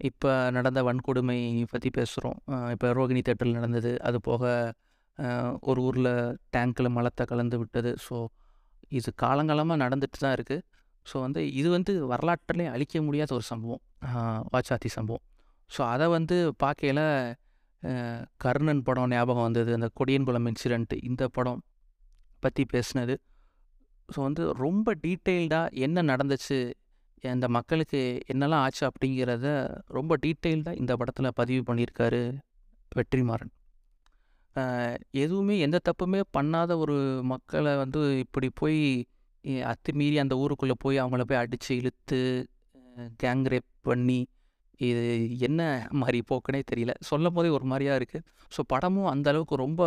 இப்போ 0.10 0.32
நடந்த 0.58 0.80
வன்கொடுமை 0.88 1.38
பற்றி 1.74 1.90
பேசுகிறோம் 2.00 2.38
இப்போ 2.74 2.88
ரோகிணி 2.98 3.22
தேட்டரில் 3.28 3.58
நடந்தது. 3.60 3.92
அது 4.08 4.18
போக 4.30 4.52
ஒரு 5.70 5.80
ஊரில் 5.88 6.14
டேங்க்கில் 6.56 6.96
மலத்தை 6.98 7.24
கலந்து 7.32 7.58
விட்டது. 7.62 7.92
ஸோ 8.06 8.16
இது 8.98 9.10
காலங்காலமாக 9.24 9.82
நடந்துட்டு 9.84 10.20
தான் 10.26 10.36
இருக்குது 10.38 10.64
ஸோ 11.10 11.16
வந்து 11.26 11.42
இது 11.60 11.70
வந்து 11.76 11.92
வரலாற்றிலே 12.12 12.66
அழிக்க 12.76 13.02
முடியாத 13.08 13.32
ஒரு 13.38 13.46
சம்பவம். 13.52 13.84
வாச்சாத்தி 14.54 14.90
சம்பவம். 14.98 15.24
ஸோ 15.70 15.82
அதை 15.94 16.06
வந்து 16.18 16.38
பார்க்கையில் 16.64 17.04
கர்ணன் 18.44 18.86
படம் 18.88 19.12
ஞாபகம் 19.14 19.48
வந்தது. 19.48 19.72
அந்த 19.78 19.90
கொடியன்குளம் 20.00 20.48
இன்சிடெண்ட்டு 20.52 20.98
இந்த 21.10 21.24
படம் 21.38 21.62
பற்றி 22.44 22.64
பேசினது. 22.74 23.16
ஸோ 24.10 24.18
வந்து 24.28 24.44
ரொம்ப 24.66 24.94
டீட்டெயில்டாக 25.06 25.74
என்ன 25.86 26.04
நடந்துச்சு 26.12 26.58
இந்த 27.24 27.48
மக்களுக்கு 27.56 28.02
என்னெல்லாம் 28.34 28.64
ஆச்சு 28.66 28.84
அப்படிங்கிறத 28.90 29.48
ரொம்ப 29.98 30.16
டீட்டெயில்டாக 30.24 30.80
இந்த 30.82 30.94
படத்தில் 31.00 31.36
பதிவு 31.40 31.62
பண்ணியிருக்காரு 31.70 32.22
வெற்றிமாறன். 32.92 33.54
எதுவுமே 35.24 35.56
எந்த 35.66 35.78
தப்புமே 35.88 36.22
பண்ணாத 36.38 36.72
ஒரு 36.84 36.96
மக்களை 37.32 37.74
வந்து 37.82 38.02
இப்படி 38.24 38.48
போய் 38.62 38.80
அத்துமீறி 39.72 40.18
அந்த 40.24 40.36
ஊருக்குள்ளே 40.44 40.76
போய் 40.84 40.98
அவங்கள 41.04 41.24
போய் 41.30 41.42
அடித்து 41.42 41.72
இழுத்து 41.80 42.20
கேங் 43.24 43.46
ரேப் 43.54 43.72
பண்ணி 43.90 44.20
இது 44.88 45.04
என்ன 45.48 45.62
மாதிரி 46.02 46.20
போக்குனே 46.30 46.60
தெரியல. 46.72 46.94
சொல்லும் 47.10 47.36
போதே 47.36 47.50
ஒரு 47.58 47.66
மாதிரியா 47.72 47.94
இருக்குது 48.00 48.26
ஸோ 48.56 48.62
படமும் 48.74 49.10
அந்த 49.14 49.28
அளவுக்கு 49.32 49.56
ரொம்ப 49.66 49.82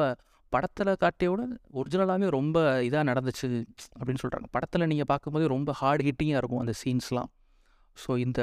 படத்தில் 0.53 0.91
காட்டியோட 1.03 1.41
ஒரிஜினலாகவே 1.81 2.29
ரொம்ப 2.37 2.57
இதாக 2.87 3.05
நடந்துச்சு 3.11 3.47
அப்படின்னு 3.99 4.23
சொல்கிறாங்க 4.23 4.49
படத்தில் 4.57 4.89
நீங்கள் 4.93 5.09
பார்க்கும்போது 5.13 5.45
ரொம்ப 5.55 5.73
ஹார்ட் 5.81 6.05
ஹிட்டிங்காக 6.07 6.41
இருக்கும் 6.43 6.63
அந்த 6.65 6.75
சீன்ஸ்லாம் 6.83 7.31
ஸோ 7.97 8.17
இந்த 8.25 8.41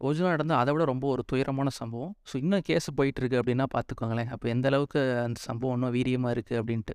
ஒரிஜினல் 0.00 0.32
நடந்தால் 0.34 0.60
அதை 0.62 0.72
விட 0.74 0.84
ரொம்ப 0.84 1.04
ஒரு 1.14 1.22
துயரமான 1.30 1.68
சம்பவம். 1.80 2.12
ஸோ 2.28 2.34
இன்னும் 2.42 2.64
கேஸ் 2.68 2.88
போயிட்டுருக்கு 2.98 3.38
அப்படின்னா 3.40 3.66
பார்த்துக்கோங்களேன் 3.74 4.30
அப்போ 4.34 4.48
எந்த 4.48 4.66
அளவுக்கு 4.70 5.00
அந்த 5.26 5.38
சம்பவம் 5.48 5.76
இன்னும் 5.76 5.94
வீரியமாக 5.96 6.34
இருக்குது 6.36 6.58
அப்படின்ட்டு. 6.60 6.94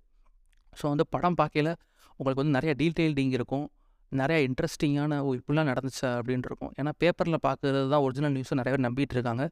ஸோ 0.74 0.86
வந்து 0.94 1.06
படம் 1.16 1.38
பார்க்கையில 1.42 1.72
உங்களுக்கு 2.18 2.42
வந்து 2.44 2.56
நிறைய 2.58 2.74
டீட்டெயில்டிங் 2.82 3.34
இருக்கும். 3.38 3.66
நிறையா 4.12 4.40
இன்ட்ரெஸ்டிங்கான 4.48 5.20
ஓ 5.28 5.30
இப்படிலாம் 5.40 5.70
நடந்துச்சு 5.72 6.06
அப்படின்னு 6.18 6.48
இருக்கும். 6.50 6.74
ஏன்னா 6.80 6.92
பேப்பரில் 7.02 7.44
பார்க்குறது 7.48 7.90
தான் 7.94 8.04
ஒரிஜினல் 8.08 8.36
நியூஸை 8.38 8.56
நிறைய 8.60 8.72
பேர் 8.76 8.86
நம்பிட்டு 8.88 9.16
இருக்காங்க. 9.18 9.46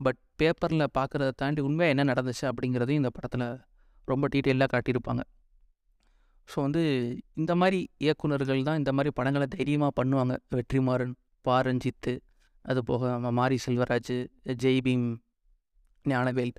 பட் 0.00 0.18
பேப்பரில் 0.40 0.86
பார்க்குறத 0.98 1.30
தாண்டி 1.42 1.60
உண்மையாக 1.68 1.94
என்ன 1.94 2.04
நடந்துச்சு 2.12 2.44
அப்படிங்கிறதையும் 2.50 3.02
இந்த 3.02 3.10
படத்தில் 3.16 3.46
ரொம்ப 4.12 4.24
டீட்டெயிலாக 4.34 4.70
காட்டியிருப்பாங்க. 4.74 5.22
ஸோ 6.48 6.56
வந்து 6.66 6.82
இந்த 7.40 7.52
மாதிரி 7.60 7.78
இயக்குனர்கள் 8.04 8.66
தான் 8.68 8.78
இந்த 8.82 8.92
மாதிரி 8.96 9.10
படங்களை 9.18 9.46
தைரியமாக 9.56 9.92
பண்ணுவாங்க. 10.00 10.34
வெற்றிமாறன் 10.56 11.14
பா 11.46 11.56
ரஞ்சித்து 11.66 12.14
அது 12.64 12.80
போக 12.90 13.10
நம்ம 13.14 13.30
மாரி 13.40 13.56
செல்வராஜ் 13.66 14.14
ஜெய்பீம் 14.64 15.06
ஞானவேல் 16.04 16.54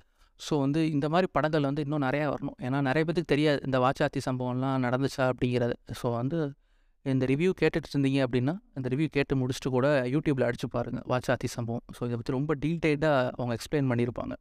ஸோ 0.46 0.54
வந்து 0.64 0.80
இந்த 0.94 1.06
மாதிரி 1.12 1.28
படங்கள் 1.36 1.66
வந்து 1.68 1.82
இன்னும் 1.86 2.04
நிறையா 2.06 2.26
வரணும். 2.32 2.56
ஏன்னா 2.66 2.78
நிறைய 2.88 3.04
பேத்துக்கு 3.06 3.32
தெரியாது 3.34 3.60
இந்த 3.68 3.78
வாச்சாத்தி 3.84 4.20
சம்பவம்லாம் 4.28 4.84
நடந்துச்சா 4.86 5.24
அப்படிங்கிறது. 5.32 5.74
ஸோ 6.00 6.06
வந்து 6.20 6.38
இந்த 7.06 7.24
ரிவ்யூ 7.30 7.50
கேட்டுட்டு 7.60 7.90
இருந்தீங்க 7.92 8.20
அப்படின்னா 8.26 8.54
இந்த 8.78 8.86
ரிவ்யூ 8.92 9.08
கேட்டு 9.16 9.34
முடிச்சுட்டு 9.40 9.70
கூட 9.76 9.88
யூடியூப்பில் 10.14 10.46
அடிச்சு 10.48 10.68
பாருங்கள் 10.76 11.06
வாச்சாத்தி 11.12 11.48
சம்பவம். 11.56 11.84
ஸோ 11.96 12.00
இதை 12.08 12.16
பற்றி 12.20 12.34
ரொம்ப 12.38 12.54
டீட்டெயில்டாக 12.64 13.30
அவங்க 13.38 13.54
எக்ஸ்பிளைன் 13.58 13.90
பண்ணியிருப்பாங்க. 13.92 14.34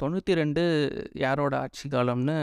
தொண்ணூற்றி 0.00 0.32
ரெண்டு 0.40 0.62
யாரோட 1.24 1.54
ஆட்சி 1.64 1.86
காலம்னு 1.94 2.36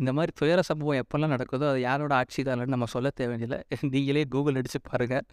இந்த 0.00 0.10
மாதிரி 0.16 0.32
துயர 0.40 0.60
சம்பவம் 0.68 0.98
எப்போல்லாம் 1.02 1.32
நடக்குதோ 1.34 1.66
அது 1.72 1.80
யாரோட 1.88 2.12
ஆட்சி 2.20 2.40
காலம்னு 2.48 2.74
நம்ம 2.74 2.86
சொல்ல 2.94 3.08
தேவையில்லை. 3.20 3.58
நீங்களே 3.94 4.24
கூகுள் 4.34 4.58
அடித்து 4.60 4.80
பாருங்கள் 4.90 5.24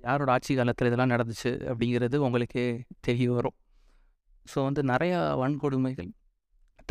யாரோட 0.00 0.28
ஆட்சி 0.34 0.52
காலத்தில் 0.60 0.88
இதெல்லாம் 0.90 1.12
நடந்துச்சு 1.14 1.50
அப்படிங்கிறது 1.70 2.16
உங்களுக்கே 2.26 2.64
தெரிய 3.08 3.28
வரும். 3.36 3.56
ஸோ 4.50 4.58
வந்து 4.68 4.82
நிறையா 4.92 5.18
வன்கொடுமைகள் 5.42 6.10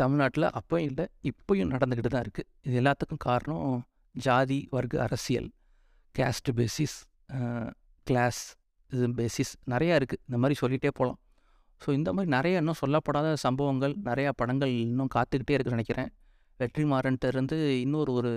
தமிழ்நாட்டில் 0.00 0.46
அப்போயும் 0.58 0.88
இல்லை 0.90 1.04
இப்போயும் 1.30 1.72
நடந்துக்கிட்டு 1.74 2.12
தான் 2.14 2.24
இருக்குது 2.26 2.48
இது 2.68 2.76
எல்லாத்துக்கும் 2.82 3.22
காரணம் 3.28 3.66
ஜாதி 4.14 4.58
வர்க்க 4.76 5.04
அரசியல் 5.06 5.48
கேஸ்ட் 6.14 6.50
பேசிஸ் 6.58 6.96
கிளாஸ் 8.06 8.40
இது 8.90 9.06
பேசிஸ் 9.20 9.52
நிறையா 9.72 9.94
இருக்குது 9.98 10.22
இந்த 10.28 10.38
மாதிரி 10.42 10.56
சொல்லிகிட்டே 10.62 10.90
போகலாம். 10.98 11.18
ஸோ 11.80 11.88
இந்த 11.98 12.10
மாதிரி 12.16 12.30
நிறைய 12.36 12.62
இன்னும் 12.62 12.80
சொல்லப்படாத 12.80 13.28
சம்பவங்கள் 13.44 13.94
நிறையா 14.08 14.30
படங்கள் 14.40 14.72
இன்னும் 14.86 15.10
காத்துக்கிட்டே 15.14 15.54
இருக்குன்னு 15.56 15.78
நினைக்கிறேன். 15.78 16.10
வெற்றிமாறன்ட்டு 16.60 17.30
இருந்து 17.32 17.56
இன்னொரு 17.84 18.12
ஒரு 18.18 18.32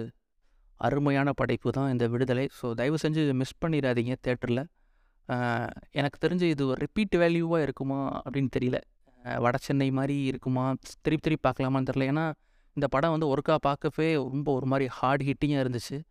அருமையான 0.80 1.30
படைப்பு 1.40 1.70
தான் 1.78 1.92
இந்த 1.94 2.06
விடுதலை. 2.14 2.46
ஸோ 2.60 2.66
தயவு 2.80 2.98
செஞ்சு 3.04 3.22
மிஸ் 3.42 3.60
பண்ணிடாதீங்க 3.64 4.16
தேட்டரில் 4.28 4.64
எனக்கு 6.00 6.18
தெரிஞ்சு 6.26 6.48
இது 6.54 6.64
ஒரு 6.72 6.80
ரிப்பீட் 6.86 7.16
வேல்யூவாக 7.22 7.66
இருக்குமா 7.68 8.00
அப்படின்னு 8.24 8.52
தெரியல. 8.58 8.80
வட 9.40 9.58
சென்னை 9.58 9.92
மாதிரி 9.92 10.24
இருக்குமா? 10.24 10.76
திருப்பி 11.02 11.38
திருப்பி 11.38 11.50
பார்க்கலாமான்னு 11.50 11.88
தெரில. 11.94 12.10
ஏன்னா 12.12 12.34
இந்த 12.68 12.88
படம் 12.90 13.10
வந்து 13.10 13.36
ஒர்க்காக 13.36 13.56
பார்க்கவே 13.56 14.14
ரொம்ப 14.14 14.54
ஒரு 14.54 14.66
மாதிரி 14.66 14.90
ஹார்ட் 14.90 15.24
ஹிட்டிங்காக 15.24 15.66
இருந்துச்சு. 15.66 16.02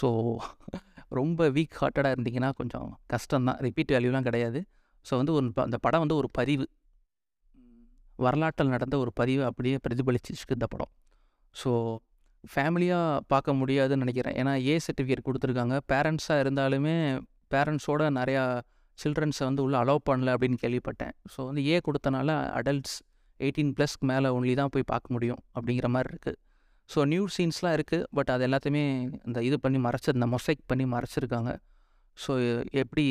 ஸோ 0.00 0.36
ரொம்ப 1.08 1.48
வீக் 1.48 1.76
ஹார்ட்டடாக 1.80 2.14
இருந்தீங்கன்னா 2.18 2.50
கொஞ்சம் 2.52 2.98
கஷ்டம்தான். 3.12 3.58
ரிப்பீட் 3.58 3.90
வேல்யூலாம் 3.90 4.22
கிடையாது. 4.22 4.64
ஸோ 5.10 5.16
வந்து 5.16 5.32
ஒரு 5.32 5.52
ப- 5.52 5.62
அந்த 5.62 5.78
படம் 5.78 5.98
வந்து 5.98 6.16
ஒரு 6.16 6.28
பதிவு. 6.32 6.68
வரலாற்றில் 8.16 8.68
நடந்த 8.68 8.98
ஒரு 8.98 9.12
பதிவு 9.12 9.44
அப்படியே 9.44 9.78
பிரதிபலிச்சிருக்கு 9.88 10.52
இந்த 10.52 10.66
படம். 10.66 10.90
ஸோ 11.64 11.96
ஃபேமிலியாக 12.54 13.20
பார்க்க 13.26 13.54
முடியாதுன்னு 13.54 14.04
நினைக்கிறேன். 14.04 14.46
ஏன்னா 14.46 14.54
ஏ 14.66 14.76
சர்டிஃபிகேட் 14.76 15.24
கொடுத்துருக்காங்க. 15.24 15.80
பேரண்ட்ஸாக 15.92 16.42
இருந்தாலுமே 16.44 17.20
பேரண்ட்ஸோட 17.54 18.10
நிறையா 18.10 18.60
சில்ட்ரன்ஸை 19.02 19.44
வந்து 19.48 19.62
உள்ளே 19.66 19.76
அலோவ் 19.82 20.02
பண்ணல 20.10 20.34
அப்படின்னு 20.36 20.58
கேள்விப்பட்டேன். 20.64 21.14
ஸோ 21.32 21.38
வந்து 21.48 21.62
ஏ 21.72 21.76
கொடுத்தனால 21.88 22.36
அடல்ட்ஸ் 22.58 22.96
எயிட்டீன் 23.40 23.72
ப்ளஸ்க்கு 23.78 24.08
மேலே 24.10 24.28
ஒன்லி 24.36 24.52
தான் 24.60 24.72
போய் 24.74 24.90
பார்க்க 24.92 25.14
முடியும் 25.14 25.40
அப்படிங்கிற 25.56 25.88
மாதிரி 25.94 26.10
இருக்குது 26.12 26.38
ஸோ 26.90 27.00
நியூ 27.12 27.24
சீன்ஸ்லாம் 27.36 27.74
இருக்குது 27.76 28.04
பட் 28.16 28.30
அது 28.34 28.42
எல்லாத்தையுமே 28.48 28.82
இந்த 29.28 29.38
இது 29.48 29.56
பண்ணி 29.64 29.78
மறைச்சி 29.86 30.08
இந்த 30.16 30.28
மொசைக் 30.34 30.62
பண்ணி 30.70 30.84
மறைச்சிருக்காங்க. 30.92 31.52
ஸோ 32.16 32.32
எப்படி 32.82 33.04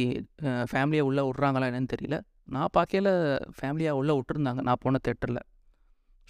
ஃபேமிலியாக 0.72 1.10
உள்ளே 1.10 1.24
விட்றாங்களா 1.30 1.68
என்னன்னு 1.72 1.92
தெரியல. 1.96 2.18
நான் 2.56 2.72
பார்க்கையில 2.78 3.10
ஃபேமிலியாக 3.58 4.00
உள்ளே 4.02 4.14
விட்டுருந்தாங்க. 4.18 4.62
நான் 4.70 4.82
போன 4.86 5.00
தேட்டரில் 5.08 5.42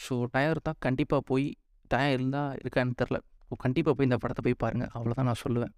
ஸோ 0.06 0.14
டயர் 0.36 0.66
தான். 0.68 0.80
கண்டிப்பாக 0.86 1.24
போய் 1.30 1.48
டயர் 1.92 2.16
இருந்தால் 2.18 2.52
இருக்கான்னு 2.62 3.00
தெரில 3.02 3.20
கண்டிப்பாக 3.64 3.94
போய் 3.98 4.08
இந்த 4.10 4.18
படத்தை 4.24 4.44
போய் 4.46 4.62
பாருங்கள் 4.64 4.92
அவ்வளோதான் 4.98 5.28
நான் 5.30 5.44
சொல்லுவேன். 5.46 5.74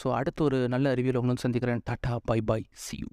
ஸோ 0.00 0.06
அடுத்து 0.12 0.40
ஒரு 0.44 0.58
நல்ல 0.74 0.94
ரிவ்யூவில் 0.94 1.20
ஒன்று 1.22 1.44
சந்திக்கிறேன். 1.44 1.84
Tata 1.90 2.14
bye 2.30 2.40
bye 2.50 2.66
see 2.84 2.96
you 3.02 3.08